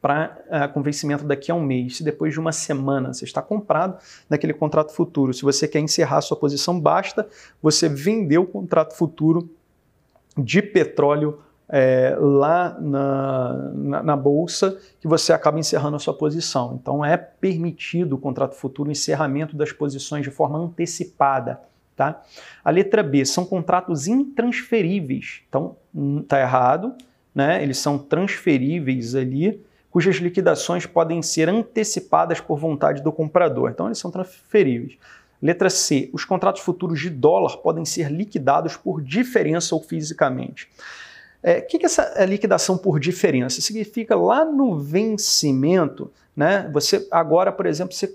para 0.00 0.38
uh, 0.48 0.54
eh, 0.54 0.68
com 0.68 0.82
vencimento 0.82 1.24
daqui 1.24 1.50
a 1.50 1.54
um 1.54 1.62
mês. 1.62 1.98
Se 1.98 2.04
depois 2.04 2.32
de 2.32 2.40
uma 2.40 2.52
semana 2.52 3.12
você 3.12 3.24
está 3.24 3.42
comprado 3.42 3.98
naquele 4.28 4.54
contrato 4.54 4.92
futuro, 4.92 5.34
se 5.34 5.42
você 5.42 5.68
quer 5.68 5.80
encerrar 5.80 6.20
sua 6.22 6.36
posição, 6.36 6.78
basta 6.80 7.28
você 7.62 7.88
vender 7.88 8.38
o 8.38 8.46
contrato 8.46 8.94
futuro 8.96 9.50
de 10.36 10.62
petróleo 10.62 11.40
é, 11.68 12.16
lá 12.18 12.76
na, 12.80 13.70
na, 13.74 14.02
na, 14.02 14.16
bolsa 14.16 14.76
que 15.00 15.06
você 15.06 15.32
acaba 15.32 15.58
encerrando 15.58 15.96
a 15.96 16.00
sua 16.00 16.14
posição. 16.14 16.78
Então 16.80 17.04
é 17.04 17.16
permitido 17.16 18.14
o 18.14 18.18
contrato 18.18 18.56
futuro 18.56 18.88
o 18.88 18.92
encerramento 18.92 19.56
das 19.56 19.70
posições 19.70 20.24
de 20.24 20.30
forma 20.30 20.58
antecipada. 20.58 21.60
tá? 21.94 22.22
A 22.64 22.70
letra 22.70 23.02
B 23.02 23.24
são 23.24 23.44
contratos 23.44 24.08
intransferíveis. 24.08 25.42
Então, 25.48 25.76
tá 26.26 26.40
errado, 26.40 26.94
né? 27.32 27.62
Eles 27.62 27.78
são 27.78 27.96
transferíveis 27.96 29.14
ali, 29.14 29.62
cujas 29.90 30.16
liquidações 30.16 30.86
podem 30.86 31.20
ser 31.20 31.48
antecipadas 31.48 32.40
por 32.40 32.58
vontade 32.58 33.02
do 33.02 33.12
comprador. 33.12 33.70
Então, 33.70 33.86
eles 33.86 33.98
são 33.98 34.10
transferíveis. 34.10 34.96
Letra 35.42 35.70
C. 35.70 36.10
Os 36.12 36.24
contratos 36.24 36.62
futuros 36.62 37.00
de 37.00 37.10
dólar 37.10 37.56
podem 37.58 37.84
ser 37.84 38.10
liquidados 38.10 38.76
por 38.76 39.02
diferença 39.02 39.74
ou 39.74 39.82
fisicamente. 39.82 40.68
O 41.42 41.48
é, 41.48 41.60
que, 41.60 41.78
que 41.78 41.84
é 41.84 41.86
essa 41.86 42.24
liquidação 42.26 42.76
por 42.76 43.00
diferença? 43.00 43.60
Significa 43.62 44.14
lá 44.14 44.44
no 44.44 44.78
vencimento, 44.78 46.12
né? 46.36 46.68
Você 46.72 47.08
agora, 47.10 47.50
por 47.50 47.64
exemplo, 47.64 47.94
você 47.94 48.14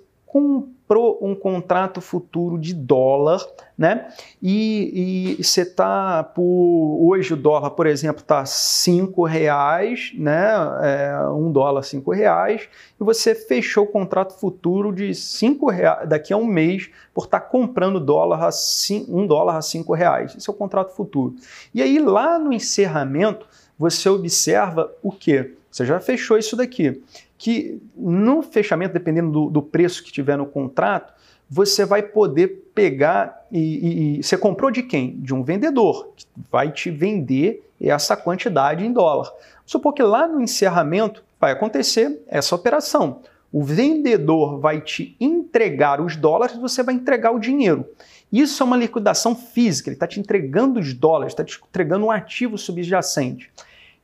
comprou 0.87 1.17
um 1.19 1.33
contrato 1.33 1.99
futuro 1.99 2.59
de 2.59 2.73
dólar, 2.73 3.43
né? 3.75 4.07
E, 4.41 5.35
você 5.41 5.63
está 5.63 6.23
por 6.23 6.99
hoje 7.01 7.33
o 7.33 7.37
dólar, 7.37 7.71
por 7.71 7.87
exemplo, 7.87 8.21
está 8.21 8.45
cinco 8.45 9.23
reais, 9.23 10.13
né? 10.15 10.53
É, 10.83 11.27
um 11.29 11.51
dólar 11.51 11.81
cinco 11.81 12.11
reais 12.11 12.69
e 12.99 13.03
você 13.03 13.33
fechou 13.33 13.85
o 13.85 13.87
contrato 13.87 14.39
futuro 14.39 14.93
de 14.93 15.13
cinco 15.15 15.69
reais 15.69 16.07
daqui 16.07 16.31
a 16.31 16.37
um 16.37 16.45
mês 16.45 16.89
por 17.13 17.25
estar 17.25 17.39
tá 17.39 17.45
comprando 17.45 17.99
dólar 17.99 18.45
a 18.45 18.51
cinco, 18.51 19.17
um 19.17 19.25
dólar 19.25 19.57
a 19.57 19.61
cinco 19.61 19.93
reais. 19.93 20.35
Esse 20.37 20.49
é 20.49 20.53
o 20.53 20.55
contrato 20.55 20.95
futuro. 20.95 21.35
E 21.73 21.81
aí 21.81 21.97
lá 21.97 22.37
no 22.37 22.53
encerramento 22.53 23.47
você 23.77 24.07
observa 24.07 24.91
o 25.01 25.11
que? 25.11 25.55
Você 25.69 25.85
já 25.85 25.99
fechou 25.99 26.37
isso 26.37 26.55
daqui 26.55 27.01
que 27.37 27.81
no 27.95 28.41
fechamento, 28.41 28.93
dependendo 28.93 29.31
do, 29.31 29.49
do 29.49 29.61
preço 29.61 30.03
que 30.03 30.11
tiver 30.11 30.37
no 30.37 30.45
contrato, 30.45 31.13
você 31.49 31.85
vai 31.85 32.01
poder 32.01 32.69
pegar 32.73 33.45
e, 33.51 34.17
e, 34.17 34.23
você 34.23 34.37
comprou 34.37 34.71
de 34.71 34.83
quem? 34.83 35.17
De 35.17 35.33
um 35.33 35.43
vendedor 35.43 36.11
que 36.15 36.25
vai 36.51 36.71
te 36.71 36.89
vender 36.89 37.69
essa 37.79 38.17
quantidade 38.17 38.85
em 38.85 38.91
dólar. 38.91 39.31
Supor 39.65 39.93
que 39.93 40.01
lá 40.01 40.27
no 40.27 40.41
encerramento 40.41 41.23
vai 41.39 41.51
acontecer 41.51 42.23
essa 42.27 42.55
operação. 42.55 43.21
O 43.51 43.63
vendedor 43.63 44.59
vai 44.59 44.81
te 44.81 45.15
entregar 45.19 46.01
os 46.01 46.15
dólares, 46.15 46.57
você 46.57 46.81
vai 46.83 46.95
entregar 46.95 47.31
o 47.31 47.39
dinheiro. 47.39 47.85
Isso 48.31 48.61
é 48.61 48.65
uma 48.65 48.75
liquidação 48.75 49.35
física, 49.35 49.89
ele 49.89 49.95
está 49.95 50.07
te 50.07 50.19
entregando 50.19 50.79
os 50.79 50.93
dólares, 50.93 51.31
está 51.31 51.43
te 51.43 51.59
entregando 51.69 52.07
um 52.07 52.11
ativo 52.11 52.57
subjacente. 52.57 53.51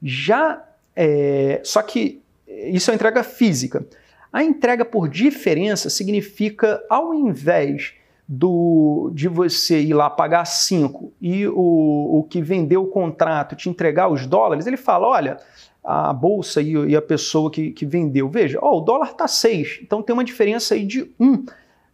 Já 0.02 0.64
é, 0.96 1.60
só 1.64 1.82
que 1.82 2.22
isso 2.68 2.92
é 2.92 2.96
entrega 2.96 3.24
física. 3.24 3.86
A 4.32 4.44
entrega 4.44 4.86
por 4.86 5.10
diferença 5.10 5.90
significa, 5.90 6.82
ao 6.90 7.14
invés 7.14 7.94
do, 8.28 9.12
de 9.14 9.28
você 9.28 9.82
ir 9.82 9.94
lá 9.94 10.10
pagar 10.10 10.46
5 10.46 11.12
e 11.22 11.46
o, 11.48 12.20
o 12.20 12.28
que 12.30 12.42
vendeu 12.42 12.84
o 12.84 12.88
contrato 12.88 13.58
te 13.58 13.70
entregar 13.70 14.08
os 14.08 14.26
dólares, 14.26 14.66
ele 14.66 14.78
fala: 14.78 15.08
olha, 15.08 15.38
a 15.84 16.14
bolsa 16.14 16.62
e, 16.62 16.72
e 16.72 16.96
a 16.96 17.02
pessoa 17.02 17.52
que, 17.52 17.72
que 17.72 17.86
vendeu, 17.86 18.30
veja, 18.30 18.60
o 18.62 18.80
dólar 18.80 19.12
está 19.12 19.28
6, 19.28 19.80
então 19.82 20.02
tem 20.02 20.14
uma 20.14 20.24
diferença 20.24 20.76
aí 20.76 20.86
de 20.86 21.12
1. 21.20 21.26
Um. 21.26 21.46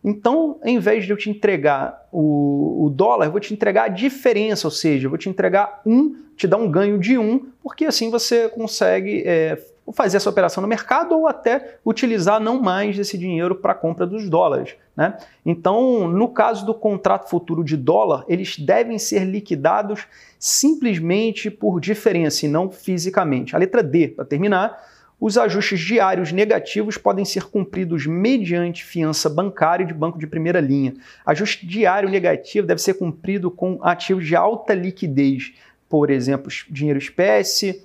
Então, 0.04 0.60
em 0.64 0.80
vez 0.80 1.06
de 1.06 1.12
eu 1.12 1.18
te 1.18 1.30
entregar 1.30 2.08
o, 2.12 2.86
o, 2.86 2.90
dólar, 2.90 3.26
eu 3.26 3.32
vou 3.32 3.42
te 3.42 3.54
entregar 3.54 3.86
a 3.86 3.88
diferença, 3.88 4.68
ou 4.68 4.72
seja, 4.72 5.08
eu 5.08 5.10
vou 5.10 5.18
te 5.18 5.28
entregar 5.28 5.82
um, 5.86 6.16
te 6.36 6.48
dar 6.48 6.58
um 6.58 6.70
ganho 6.70 7.00
de 7.00 7.18
um, 7.18 7.48
porque 7.64 7.84
assim 7.84 8.12
você 8.12 8.48
consegue 8.48 9.24
é, 9.26 9.58
fazer 9.94 10.18
essa 10.18 10.30
operação 10.30 10.62
no 10.62 10.68
mercado 10.68 11.16
ou 11.16 11.28
até 11.28 11.78
utilizar 11.86 12.40
não 12.40 12.62
mais 12.62 12.98
esse 13.00 13.18
dinheiro 13.18 13.56
para 13.56 13.72
a 13.72 13.76
compra 13.76 14.06
dos 14.06 14.30
dólares. 14.30 14.76
Né? 14.96 15.18
Então, 15.46 16.08
no 16.08 16.30
caso 16.30 16.66
do 16.66 16.74
contrato 16.74 17.30
futuro 17.30 17.64
de 17.64 17.78
dólar, 17.78 18.26
eles 18.28 18.58
devem 18.58 19.00
ser 19.00 19.24
liquidados 19.24 20.06
simplesmente 20.40 21.50
por 21.50 21.80
diferença 21.80 22.46
e 22.46 22.50
não 22.50 22.70
fisicamente. 22.70 23.56
A 23.56 23.60
letra 23.60 23.82
D, 23.82 24.10
para 24.10 24.26
terminar, 24.26 24.78
os 25.20 25.38
ajustes 25.38 25.80
diários 25.80 26.32
negativos 26.32 26.98
podem 26.98 27.26
ser 27.26 27.46
cumpridos 27.46 28.06
mediante 28.06 28.84
fiança 28.84 29.28
bancária 29.30 29.86
de 29.86 29.94
banco 29.94 30.20
de 30.20 30.28
primeira 30.28 30.60
linha. 30.60 30.94
Ajuste 31.26 31.66
diário 31.66 32.10
negativo 32.10 32.68
deve 32.68 32.82
ser 32.82 32.96
cumprido 32.96 33.50
com 33.50 33.80
ativos 33.82 34.28
de 34.28 34.36
alta 34.36 34.76
liquidez, 34.76 35.54
por 35.90 36.12
exemplo, 36.12 36.52
dinheiro 36.70 37.00
espécie, 37.00 37.84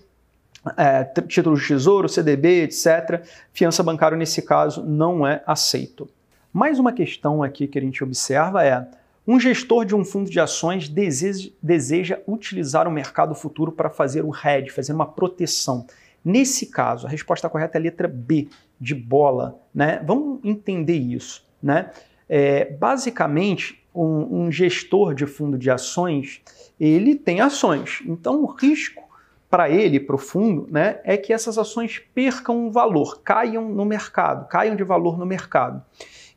é, 0.76 1.04
títulos 1.26 1.60
de 1.60 1.68
tesouro, 1.68 2.08
CDB, 2.08 2.62
etc. 2.62 3.24
Fiança 3.52 3.82
bancária, 3.82 4.16
nesse 4.16 4.42
caso, 4.42 4.84
não 4.84 5.26
é 5.26 5.42
aceito. 5.46 6.08
Mais 6.52 6.78
uma 6.78 6.92
questão 6.92 7.42
aqui 7.42 7.66
que 7.66 7.78
a 7.78 7.82
gente 7.82 8.04
observa 8.04 8.64
é: 8.64 8.86
um 9.26 9.38
gestor 9.40 9.84
de 9.84 9.94
um 9.94 10.04
fundo 10.04 10.30
de 10.30 10.38
ações 10.38 10.88
deseja, 10.88 11.50
deseja 11.62 12.18
utilizar 12.26 12.86
o 12.86 12.90
mercado 12.90 13.34
futuro 13.34 13.72
para 13.72 13.90
fazer 13.90 14.24
o 14.24 14.32
hedge, 14.34 14.70
fazer 14.70 14.92
uma 14.92 15.06
proteção. 15.06 15.86
Nesse 16.24 16.66
caso, 16.66 17.06
a 17.06 17.10
resposta 17.10 17.48
correta 17.48 17.78
é 17.78 17.80
a 17.80 17.82
letra 17.82 18.06
B, 18.06 18.48
de 18.80 18.94
bola. 18.94 19.60
Né? 19.74 20.02
Vamos 20.04 20.40
entender 20.44 20.98
isso. 20.98 21.44
Né? 21.62 21.90
É, 22.28 22.64
basicamente, 22.64 23.82
um, 23.94 24.44
um 24.44 24.52
gestor 24.52 25.14
de 25.14 25.26
fundo 25.26 25.58
de 25.58 25.70
ações, 25.70 26.40
ele 26.78 27.14
tem 27.14 27.40
ações. 27.40 28.02
Então, 28.06 28.42
o 28.42 28.46
risco 28.46 29.02
para 29.52 29.68
ele, 29.68 30.00
para 30.00 30.14
o 30.14 30.18
fundo, 30.18 30.66
né, 30.70 30.98
é 31.04 31.14
que 31.14 31.30
essas 31.30 31.58
ações 31.58 32.00
percam 32.14 32.72
valor, 32.72 33.20
caiam 33.22 33.68
no 33.68 33.84
mercado, 33.84 34.48
caiam 34.48 34.74
de 34.74 34.82
valor 34.82 35.18
no 35.18 35.26
mercado. 35.26 35.84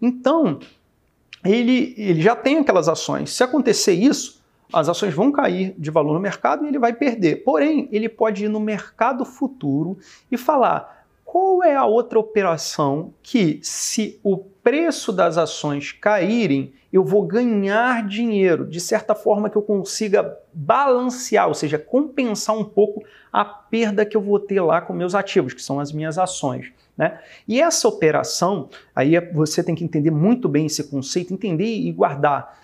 Então, 0.01 0.60
ele, 1.41 1.95
ele 1.97 2.21
já 2.21 2.36
tem 2.36 2.58
aquelas 2.58 2.89
ações. 2.89 3.32
Se 3.32 3.41
acontecer 3.41 3.93
isso, 3.93 4.43
as 4.73 4.89
ações 4.89 5.13
vão 5.13 5.32
cair 5.32 5.73
de 5.78 5.89
valor 5.89 6.13
no 6.13 6.19
mercado 6.19 6.65
e 6.65 6.67
ele 6.67 6.78
vai 6.78 6.91
perder. 6.91 7.38
Porém, 7.38 7.88
ele 7.89 8.10
pode 8.10 8.43
ir 8.43 8.49
no 8.49 8.60
mercado 8.60 9.23
futuro 9.23 9.97
e 10.30 10.36
falar 10.36 11.05
qual 11.36 11.62
é 11.65 11.76
a 11.76 11.84
outra 11.84 12.17
operação 12.17 13.13
que, 13.21 13.60
se 13.62 14.17
o 14.24 14.38
preço 14.38 15.12
das 15.12 15.38
ações 15.38 15.91
caírem, 15.91 16.71
eu 16.93 17.04
vou 17.04 17.24
ganhar 17.24 18.08
dinheiro, 18.08 18.65
de 18.65 18.80
certa 18.80 19.13
forma 19.13 19.50
que 19.50 19.58
eu 19.58 19.62
consiga 19.62 20.39
balancear, 20.54 21.50
ou 21.50 21.54
seja, 21.54 21.78
compensar 21.78 22.58
um 22.58 22.63
pouco 22.63 23.04
a 23.34 23.43
perda 23.43 24.06
que 24.06 24.15
eu 24.15 24.21
vou 24.21 24.39
ter 24.39 24.62
lá 24.62 24.80
com 24.80 24.93
meus 24.93 25.13
ativos, 25.13 25.54
que 25.54 25.62
são 25.62 25.78
as 25.78 25.91
minhas 25.91 26.17
ações. 26.17 26.71
Né? 26.95 27.19
E 27.45 27.62
essa 27.62 27.86
operação, 27.86 28.69
aí 28.95 29.17
é, 29.17 29.34
você 29.34 29.62
tem 29.62 29.76
que 29.76 29.84
entender 29.84 30.12
muito 30.12 30.48
bem 30.48 30.67
esse 30.67 30.86
conceito, 30.86 31.34
entender 31.34 31.65
e 31.65 31.91
guardar. 31.91 32.62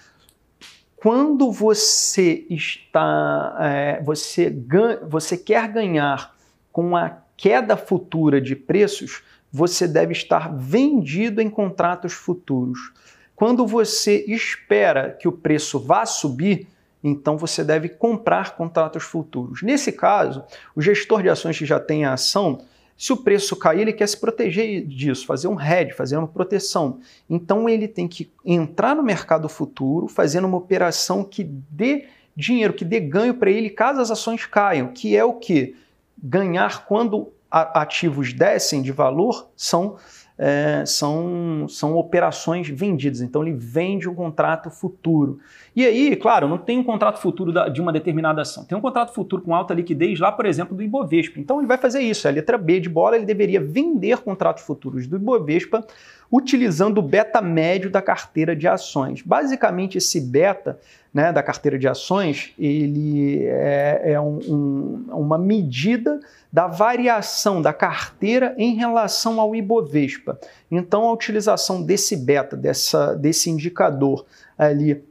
Quando 0.95 1.51
você 1.51 2.45
está, 2.49 3.57
é, 3.59 4.01
você, 4.01 4.49
ganha, 4.49 4.97
você 5.05 5.35
quer 5.35 5.67
ganhar 5.67 6.33
com 6.71 6.95
a 6.95 7.20
queda 7.41 7.75
futura 7.75 8.39
de 8.39 8.55
preços, 8.55 9.23
você 9.51 9.87
deve 9.87 10.11
estar 10.11 10.55
vendido 10.55 11.41
em 11.41 11.49
contratos 11.49 12.13
futuros. 12.13 12.93
Quando 13.35 13.65
você 13.65 14.23
espera 14.27 15.09
que 15.09 15.27
o 15.27 15.31
preço 15.31 15.79
vá 15.79 16.05
subir, 16.05 16.67
então 17.03 17.39
você 17.39 17.63
deve 17.63 17.89
comprar 17.89 18.55
contratos 18.55 19.01
futuros. 19.01 19.63
Nesse 19.63 19.91
caso, 19.91 20.43
o 20.75 20.81
gestor 20.83 21.23
de 21.23 21.29
ações 21.29 21.57
que 21.57 21.65
já 21.65 21.79
tem 21.79 22.05
a 22.05 22.13
ação, 22.13 22.61
se 22.95 23.11
o 23.11 23.17
preço 23.17 23.55
cair, 23.55 23.81
ele 23.81 23.93
quer 23.93 24.07
se 24.07 24.19
proteger 24.19 24.85
disso, 24.85 25.25
fazer 25.25 25.47
um 25.47 25.59
hedge, 25.59 25.93
fazer 25.93 26.17
uma 26.17 26.27
proteção. 26.27 26.99
Então 27.27 27.67
ele 27.67 27.87
tem 27.87 28.07
que 28.07 28.31
entrar 28.45 28.95
no 28.95 29.01
mercado 29.01 29.49
futuro, 29.49 30.07
fazendo 30.07 30.45
uma 30.45 30.57
operação 30.57 31.23
que 31.23 31.43
dê 31.43 32.05
dinheiro, 32.35 32.71
que 32.71 32.85
dê 32.85 32.99
ganho 32.99 33.33
para 33.33 33.49
ele 33.49 33.71
caso 33.71 33.99
as 33.99 34.11
ações 34.11 34.45
caiam, 34.45 34.89
que 34.89 35.17
é 35.17 35.25
o 35.25 35.33
que? 35.33 35.75
Ganhar 36.21 36.85
quando 36.85 37.31
ativos 37.49 38.31
descem 38.31 38.81
de 38.81 38.91
valor 38.91 39.49
são 39.55 39.97
é, 40.43 40.83
são, 40.87 41.67
são 41.69 41.95
operações 41.95 42.67
vendidas. 42.67 43.21
Então 43.21 43.43
ele 43.43 43.53
vende 43.53 44.09
um 44.09 44.15
contrato 44.15 44.71
futuro. 44.71 45.37
E 45.75 45.85
aí, 45.85 46.15
claro, 46.15 46.47
não 46.47 46.57
tem 46.57 46.79
um 46.79 46.83
contrato 46.83 47.19
futuro 47.19 47.53
de 47.69 47.79
uma 47.79 47.93
determinada 47.93 48.41
ação. 48.41 48.65
Tem 48.65 48.75
um 48.75 48.81
contrato 48.81 49.13
futuro 49.13 49.43
com 49.43 49.53
alta 49.53 49.71
liquidez 49.71 50.19
lá, 50.19 50.31
por 50.31 50.47
exemplo, 50.47 50.75
do 50.75 50.81
Ibovespa. 50.81 51.39
Então 51.39 51.59
ele 51.59 51.67
vai 51.67 51.77
fazer 51.77 52.01
isso. 52.01 52.27
A 52.27 52.31
letra 52.31 52.57
B 52.57 52.79
de 52.79 52.89
bola, 52.89 53.15
ele 53.15 53.25
deveria 53.25 53.61
vender 53.61 54.17
contratos 54.17 54.63
futuros 54.63 55.05
do 55.05 55.17
Ibovespa 55.17 55.85
utilizando 56.31 56.99
o 56.99 57.01
beta 57.01 57.41
médio 57.41 57.89
da 57.89 58.01
carteira 58.01 58.55
de 58.55 58.67
ações. 58.67 59.21
Basicamente, 59.21 59.97
esse 59.97 60.21
beta 60.21 60.79
né, 61.13 61.33
da 61.33 61.43
carteira 61.43 61.77
de 61.77 61.87
ações, 61.87 62.53
ele 62.57 63.45
é, 63.45 64.13
é 64.13 64.21
um, 64.21 64.39
um, 64.47 65.05
uma 65.09 65.37
medida 65.37 66.21
da 66.51 66.67
variação 66.67 67.61
da 67.61 67.73
carteira 67.73 68.55
em 68.57 68.75
relação 68.75 69.41
ao 69.41 69.53
Ibovespa. 69.53 70.39
Então, 70.69 71.03
a 71.03 71.11
utilização 71.11 71.83
desse 71.83 72.15
beta, 72.15 72.55
dessa, 72.55 73.13
desse 73.13 73.49
indicador 73.49 74.25
ali 74.57 75.03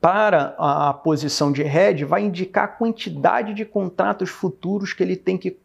para 0.00 0.54
a 0.58 0.92
posição 0.92 1.50
de 1.50 1.62
hedge 1.62 2.04
vai 2.04 2.22
indicar 2.22 2.64
a 2.64 2.68
quantidade 2.68 3.54
de 3.54 3.64
contratos 3.64 4.30
futuros 4.30 4.92
que 4.92 5.02
ele 5.02 5.16
tem 5.16 5.36
que 5.36 5.56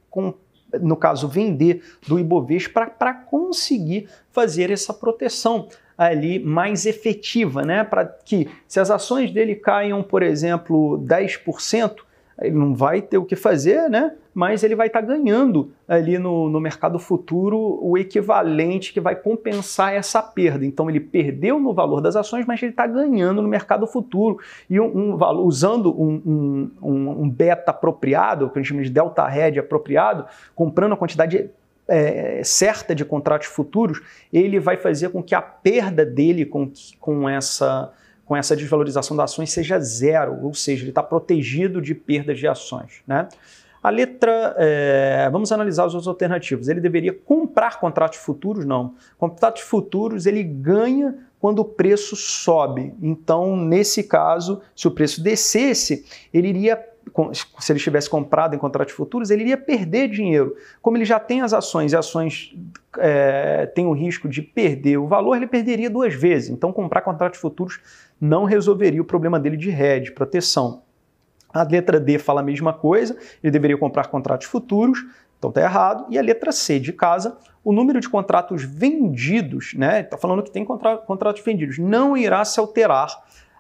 no 0.81 0.95
caso, 0.95 1.27
vender 1.27 1.83
do 2.07 2.19
Ibovespa 2.19 2.87
para 2.87 3.13
conseguir 3.13 4.09
fazer 4.31 4.71
essa 4.71 4.93
proteção. 4.93 5.67
ali 5.95 6.39
mais 6.39 6.87
efetiva, 6.87 7.61
né? 7.61 7.83
Para 7.83 8.03
que 8.05 8.49
se 8.67 8.79
as 8.79 8.89
ações 8.89 9.31
dele 9.31 9.53
caiam, 9.55 10.01
por 10.01 10.23
exemplo, 10.23 10.99
10%, 11.05 11.97
ele 12.41 12.55
não 12.55 12.73
vai 12.73 12.99
ter 12.99 13.19
o 13.19 13.25
que 13.25 13.35
fazer, 13.35 13.89
né? 13.89 14.11
Mas 14.33 14.63
ele 14.63 14.75
vai 14.75 14.87
estar 14.87 15.01
tá 15.01 15.07
ganhando 15.07 15.71
ali 15.87 16.17
no, 16.17 16.49
no 16.49 16.59
mercado 16.59 16.97
futuro 16.97 17.79
o 17.81 17.97
equivalente 17.97 18.91
que 18.91 18.99
vai 18.99 19.15
compensar 19.15 19.93
essa 19.93 20.21
perda. 20.21 20.65
Então 20.65 20.89
ele 20.89 20.99
perdeu 20.99 21.59
no 21.59 21.73
valor 21.73 22.01
das 22.01 22.15
ações, 22.15 22.45
mas 22.45 22.61
ele 22.61 22.71
está 22.71 22.87
ganhando 22.87 23.41
no 23.41 23.47
mercado 23.47 23.85
futuro 23.85 24.39
e 24.69 24.79
um, 24.79 25.13
um 25.13 25.43
usando 25.43 25.91
um, 25.91 26.71
um, 26.81 27.21
um, 27.21 27.29
beta 27.29 27.71
apropriado, 27.71 28.49
que 28.49 28.57
a 28.57 28.61
gente 28.61 28.69
chama 28.69 28.83
de 28.83 28.89
delta 28.89 29.27
hedge 29.29 29.59
apropriado, 29.59 30.25
comprando 30.55 30.93
a 30.93 30.97
quantidade 30.97 31.49
é, 31.87 32.41
certa 32.43 32.95
de 32.95 33.03
contratos 33.03 33.47
futuros, 33.47 34.01
ele 34.31 34.59
vai 34.59 34.77
fazer 34.77 35.09
com 35.09 35.21
que 35.21 35.35
a 35.35 35.41
perda 35.41 36.05
dele 36.05 36.45
com, 36.45 36.71
com 36.99 37.27
essa 37.27 37.91
com 38.25 38.37
essa 38.37 38.55
desvalorização 38.55 39.17
das 39.17 39.31
ações 39.31 39.51
seja 39.51 39.77
zero, 39.79 40.43
ou 40.43 40.53
seja, 40.53 40.83
ele 40.83 40.91
está 40.91 41.03
protegido 41.03 41.81
de 41.81 41.93
perdas 41.93 42.39
de 42.39 42.47
ações. 42.47 43.01
Né? 43.05 43.27
A 43.83 43.89
letra, 43.89 44.55
é, 44.57 45.29
vamos 45.29 45.51
analisar 45.51 45.85
os 45.85 45.93
outros 45.93 46.07
alternativos. 46.07 46.69
Ele 46.69 46.79
deveria 46.79 47.13
comprar 47.13 47.81
contratos 47.81 48.17
futuros? 48.19 48.63
Não. 48.63 48.95
Contratos 49.17 49.63
futuros 49.63 50.25
ele 50.25 50.41
ganha 50.41 51.15
quando 51.37 51.59
o 51.59 51.65
preço 51.65 52.15
sobe. 52.15 52.93
Então, 53.01 53.57
nesse 53.57 54.03
caso, 54.03 54.61
se 54.73 54.87
o 54.87 54.91
preço 54.91 55.21
descesse, 55.21 56.05
ele 56.33 56.47
iria 56.47 56.81
se 57.59 57.71
ele 57.71 57.79
tivesse 57.79 58.09
comprado 58.09 58.55
em 58.55 58.57
contratos 58.57 58.93
futuros, 58.93 59.29
ele 59.29 59.43
iria 59.43 59.57
perder 59.57 60.07
dinheiro. 60.07 60.55
Como 60.81 60.95
ele 60.95 61.03
já 61.03 61.19
tem 61.19 61.41
as 61.41 61.53
ações 61.53 61.91
e 61.91 61.97
ações 61.97 62.55
é, 62.97 63.65
têm 63.65 63.85
o 63.85 63.91
risco 63.91 64.29
de 64.29 64.41
perder 64.41 64.97
o 64.97 65.05
valor, 65.05 65.35
ele 65.35 65.45
perderia 65.45 65.89
duas 65.89 66.13
vezes. 66.13 66.49
Então, 66.49 66.71
comprar 66.71 67.01
contratos 67.01 67.39
futuros 67.39 67.81
não 68.19 68.45
resolveria 68.45 69.01
o 69.01 69.05
problema 69.05 69.37
dele 69.37 69.57
de 69.57 69.69
hedge, 69.69 70.11
proteção. 70.11 70.81
A 71.53 71.63
letra 71.63 71.99
D 71.99 72.17
fala 72.17 72.41
a 72.41 72.43
mesma 72.43 72.73
coisa, 72.73 73.15
ele 73.43 73.51
deveria 73.51 73.77
comprar 73.77 74.07
contratos 74.07 74.47
futuros, 74.47 74.99
então 75.37 75.49
está 75.49 75.61
errado. 75.61 76.05
E 76.09 76.17
a 76.17 76.21
letra 76.21 76.51
C 76.51 76.79
de 76.79 76.91
casa, 76.91 77.37
o 77.63 77.71
número 77.71 77.99
de 77.99 78.09
contratos 78.09 78.63
vendidos, 78.63 79.73
né? 79.75 80.01
Está 80.01 80.17
falando 80.17 80.41
que 80.41 80.51
tem 80.51 80.65
contra 80.65 80.97
contratos 80.97 81.43
vendidos, 81.43 81.77
não 81.77 82.17
irá 82.17 82.43
se 82.43 82.59
alterar 82.59 83.09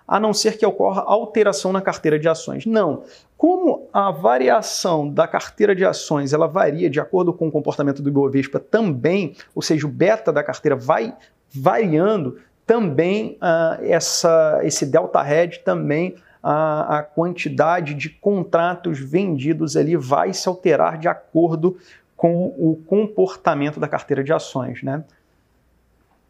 a 0.07 0.19
não 0.19 0.33
ser 0.33 0.57
que 0.57 0.65
ocorra 0.65 1.01
alteração 1.01 1.71
na 1.71 1.81
carteira 1.81 2.19
de 2.19 2.27
ações. 2.27 2.65
Não. 2.65 3.03
Como 3.37 3.87
a 3.93 4.11
variação 4.11 5.09
da 5.09 5.27
carteira 5.27 5.75
de 5.75 5.85
ações 5.85 6.33
ela 6.33 6.47
varia 6.47 6.89
de 6.89 6.99
acordo 6.99 7.33
com 7.33 7.47
o 7.47 7.51
comportamento 7.51 8.01
do 8.01 8.09
Ibovespa 8.09 8.59
também, 8.59 9.35
ou 9.55 9.61
seja, 9.61 9.87
o 9.87 9.89
beta 9.89 10.31
da 10.31 10.43
carteira 10.43 10.75
vai 10.75 11.15
variando, 11.53 12.37
também 12.65 13.37
uh, 13.41 13.83
essa, 13.83 14.61
esse 14.63 14.85
delta 14.85 15.21
hedge 15.27 15.59
também 15.59 16.15
a, 16.43 16.99
a, 16.99 17.03
quantidade 17.03 17.93
de 17.93 18.09
contratos 18.09 18.99
vendidos 18.99 19.77
ali 19.77 19.95
vai 19.95 20.33
se 20.33 20.49
alterar 20.49 20.97
de 20.97 21.07
acordo 21.07 21.77
com 22.17 22.47
o 22.57 22.75
comportamento 22.85 23.79
da 23.79 23.87
carteira 23.87 24.23
de 24.23 24.33
ações, 24.33 24.83
né? 24.83 25.03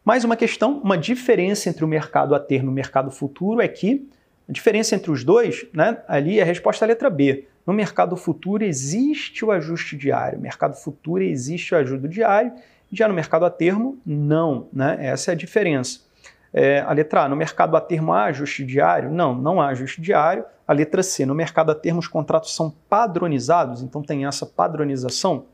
Mais 0.04 0.22
uma 0.22 0.36
questão, 0.36 0.78
uma 0.80 0.98
diferença 0.98 1.68
entre 1.68 1.84
o 1.84 1.88
mercado 1.88 2.34
a 2.34 2.38
termo 2.38 2.68
e 2.68 2.72
o 2.72 2.74
mercado 2.74 3.10
futuro 3.10 3.60
é 3.60 3.66
que 3.66 4.06
a 4.48 4.52
diferença 4.52 4.94
entre 4.94 5.10
os 5.10 5.24
dois, 5.24 5.66
né, 5.72 5.98
ali 6.06 6.38
é 6.38 6.42
a 6.42 6.44
resposta 6.44 6.84
à 6.84 6.88
letra 6.88 7.08
B. 7.08 7.46
No 7.66 7.72
mercado 7.72 8.14
futuro 8.14 8.62
existe 8.62 9.42
o 9.44 9.50
ajuste 9.50 9.96
diário, 9.96 10.36
no 10.36 10.42
mercado 10.42 10.74
futuro 10.74 11.22
existe 11.22 11.74
o 11.74 11.78
ajuste 11.78 12.08
diário, 12.08 12.52
já 12.92 13.08
no 13.08 13.14
mercado 13.14 13.46
a 13.46 13.50
termo, 13.50 13.98
não. 14.04 14.68
Né? 14.70 14.98
Essa 15.00 15.30
é 15.30 15.32
a 15.32 15.36
diferença. 15.36 16.00
É, 16.54 16.80
a 16.80 16.92
letra 16.92 17.24
A, 17.24 17.28
no 17.28 17.34
mercado 17.34 17.76
a 17.76 17.80
termo 17.80 18.12
há 18.12 18.24
ajuste 18.26 18.64
diário? 18.64 19.10
Não, 19.10 19.34
não 19.34 19.60
há 19.60 19.66
ajuste 19.68 20.00
diário. 20.00 20.44
A 20.66 20.72
letra 20.72 21.02
C, 21.02 21.26
no 21.26 21.34
mercado 21.34 21.70
a 21.70 21.74
termo 21.74 21.98
os 21.98 22.06
contratos 22.06 22.54
são 22.54 22.72
padronizados, 22.88 23.82
então 23.82 24.00
tem 24.02 24.24
essa 24.24 24.46
padronização. 24.46 25.46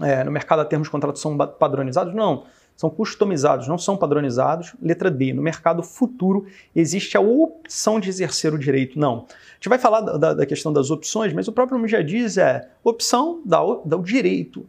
É, 0.00 0.22
no 0.22 0.30
mercado 0.30 0.60
a 0.60 0.64
termo 0.64 0.82
os 0.82 0.88
contratos 0.88 1.20
são 1.20 1.36
padronizados? 1.36 2.14
Não 2.14 2.44
são 2.80 2.88
customizados, 2.88 3.68
não 3.68 3.76
são 3.76 3.94
padronizados. 3.94 4.74
Letra 4.80 5.10
D, 5.10 5.34
no 5.34 5.42
mercado 5.42 5.82
futuro 5.82 6.46
existe 6.74 7.14
a 7.14 7.20
opção 7.20 8.00
de 8.00 8.08
exercer 8.08 8.54
o 8.54 8.58
direito. 8.58 8.98
Não. 8.98 9.26
A 9.28 9.54
gente 9.56 9.68
vai 9.68 9.78
falar 9.78 10.00
da, 10.00 10.32
da 10.32 10.46
questão 10.46 10.72
das 10.72 10.90
opções, 10.90 11.34
mas 11.34 11.46
o 11.46 11.52
próprio 11.52 11.76
nome 11.76 11.90
já 11.90 12.00
diz 12.00 12.38
é 12.38 12.70
opção 12.82 13.42
dá 13.44 13.58
dá 13.84 13.98
o 13.98 14.02
direito 14.02 14.66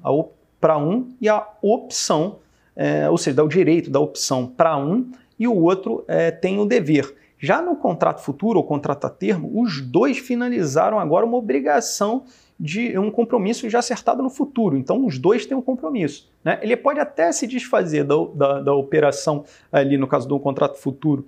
para 0.59 0.77
um 0.77 1.15
e 1.21 1.29
a 1.29 1.47
opção, 1.61 2.39
é, 2.75 3.09
ou 3.09 3.17
seja, 3.17 3.37
dá 3.37 3.43
o 3.43 3.47
direito 3.47 3.89
da 3.89 3.99
opção 3.99 4.47
para 4.47 4.77
um 4.77 5.11
e 5.37 5.47
o 5.47 5.55
outro 5.55 6.03
é, 6.07 6.31
tem 6.31 6.59
o 6.59 6.65
dever. 6.65 7.15
Já 7.37 7.61
no 7.61 7.75
contrato 7.75 8.21
futuro 8.21 8.59
ou 8.59 8.63
contrato 8.63 9.05
a 9.05 9.09
termo, 9.09 9.51
os 9.59 9.81
dois 9.81 10.19
finalizaram 10.19 10.99
agora 10.99 11.25
uma 11.25 11.37
obrigação 11.37 12.23
de 12.59 12.97
um 12.99 13.09
compromisso 13.09 13.67
já 13.67 13.79
acertado 13.79 14.21
no 14.21 14.29
futuro. 14.29 14.77
Então, 14.77 15.03
os 15.03 15.17
dois 15.17 15.47
têm 15.47 15.57
um 15.57 15.61
compromisso. 15.61 16.29
Né? 16.43 16.59
Ele 16.61 16.77
pode 16.77 16.99
até 16.99 17.31
se 17.31 17.47
desfazer 17.47 18.03
da, 18.03 18.15
da, 18.35 18.61
da 18.61 18.73
operação 18.75 19.43
ali, 19.71 19.97
no 19.97 20.05
caso 20.05 20.27
do 20.27 20.39
contrato 20.39 20.77
futuro, 20.77 21.27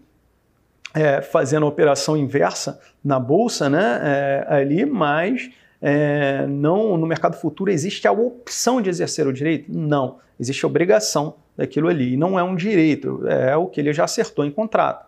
é, 0.93 1.23
fazendo 1.23 1.65
a 1.65 1.69
operação 1.69 2.15
inversa 2.15 2.79
na 3.03 3.19
bolsa, 3.19 3.67
né, 3.67 3.99
é, 4.03 4.45
ali, 4.47 4.85
mas 4.85 5.49
é, 5.83 6.47
não 6.47 6.97
no 6.97 7.05
mercado 7.05 7.35
futuro 7.35 7.69
existe 7.69 8.07
a 8.07 8.11
opção 8.11 8.81
de 8.81 8.89
exercer 8.89 9.27
o 9.27 9.33
direito? 9.33 9.65
Não, 9.69 10.19
existe 10.39 10.65
a 10.65 10.67
obrigação 10.67 11.35
daquilo 11.55 11.89
ali. 11.89 12.13
E 12.13 12.17
não 12.17 12.39
é 12.39 12.43
um 12.43 12.55
direito, 12.55 13.27
é 13.27 13.55
o 13.55 13.67
que 13.67 13.79
ele 13.81 13.93
já 13.93 14.05
acertou 14.05 14.45
em 14.45 14.51
contrato. 14.51 15.05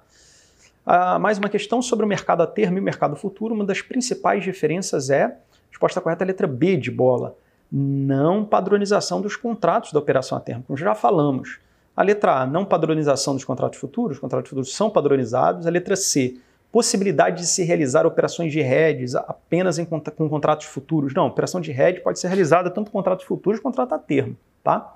Ah, 0.86 1.18
mais 1.18 1.40
uma 1.40 1.50
questão 1.50 1.82
sobre 1.82 2.06
o 2.06 2.08
mercado 2.08 2.44
a 2.44 2.48
termo 2.48 2.78
e 2.78 2.82
o 2.82 2.84
mercado 2.84 3.16
futuro. 3.16 3.56
Uma 3.56 3.64
das 3.64 3.82
principais 3.82 4.44
diferenças 4.44 5.10
é 5.10 5.38
Resposta 5.76 6.00
correta 6.00 6.24
a 6.24 6.28
letra 6.28 6.48
B 6.48 6.78
de 6.78 6.90
bola. 6.90 7.36
Não 7.70 8.46
padronização 8.46 9.20
dos 9.20 9.36
contratos 9.36 9.92
da 9.92 10.00
operação 10.00 10.38
a 10.38 10.42
termo, 10.42 10.64
como 10.64 10.78
já 10.78 10.96
falamos. 10.96 11.60
A 11.96 12.02
letra 12.02 12.42
A, 12.42 12.46
não 12.46 12.64
padronização 12.64 13.34
dos 13.34 13.44
contratos 13.44 13.78
futuros, 13.78 14.16
os 14.16 14.22
contratos 14.22 14.50
futuros 14.50 14.74
são 14.74 14.90
padronizados. 14.90 15.68
A 15.68 15.70
letra 15.70 15.98
C, 15.98 16.38
possibilidade 16.76 17.38
de 17.38 17.48
se 17.48 17.64
realizar 17.64 18.06
operações 18.06 18.52
de 18.52 18.60
hedges 18.60 19.16
apenas 19.16 19.80
em, 19.80 19.86
com 19.86 20.28
contratos 20.28 20.66
futuros. 20.66 21.14
Não, 21.14 21.26
operação 21.26 21.62
de 21.62 21.72
hedge 21.72 22.02
pode 22.02 22.20
ser 22.20 22.28
realizada 22.28 22.70
tanto 22.70 22.92
com 22.92 22.98
contratos 22.98 23.26
futuros 23.26 23.62
quanto 23.62 23.78
contrato 23.78 23.96
a 23.96 23.98
termo. 23.98 24.36
Tá? 24.62 24.94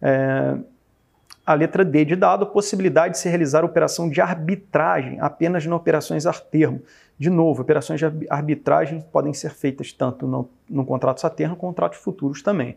É, 0.00 0.56
a 1.44 1.52
letra 1.52 1.84
D 1.84 2.02
de 2.06 2.16
dado, 2.16 2.46
possibilidade 2.46 3.12
de 3.12 3.18
se 3.18 3.28
realizar 3.28 3.62
operação 3.62 4.08
de 4.08 4.22
arbitragem 4.22 5.20
apenas 5.20 5.66
nas 5.66 5.78
operações 5.78 6.24
a 6.24 6.32
termo. 6.32 6.80
De 7.18 7.28
novo, 7.28 7.60
operações 7.60 8.00
de 8.00 8.06
arbitragem 8.30 9.04
podem 9.12 9.34
ser 9.34 9.50
feitas 9.50 9.92
tanto 9.92 10.26
no, 10.26 10.48
no 10.66 10.86
contrato 10.86 11.22
a 11.26 11.28
termo 11.28 11.56
quanto 11.56 11.74
contratos 11.74 11.98
futuros 11.98 12.40
também. 12.40 12.74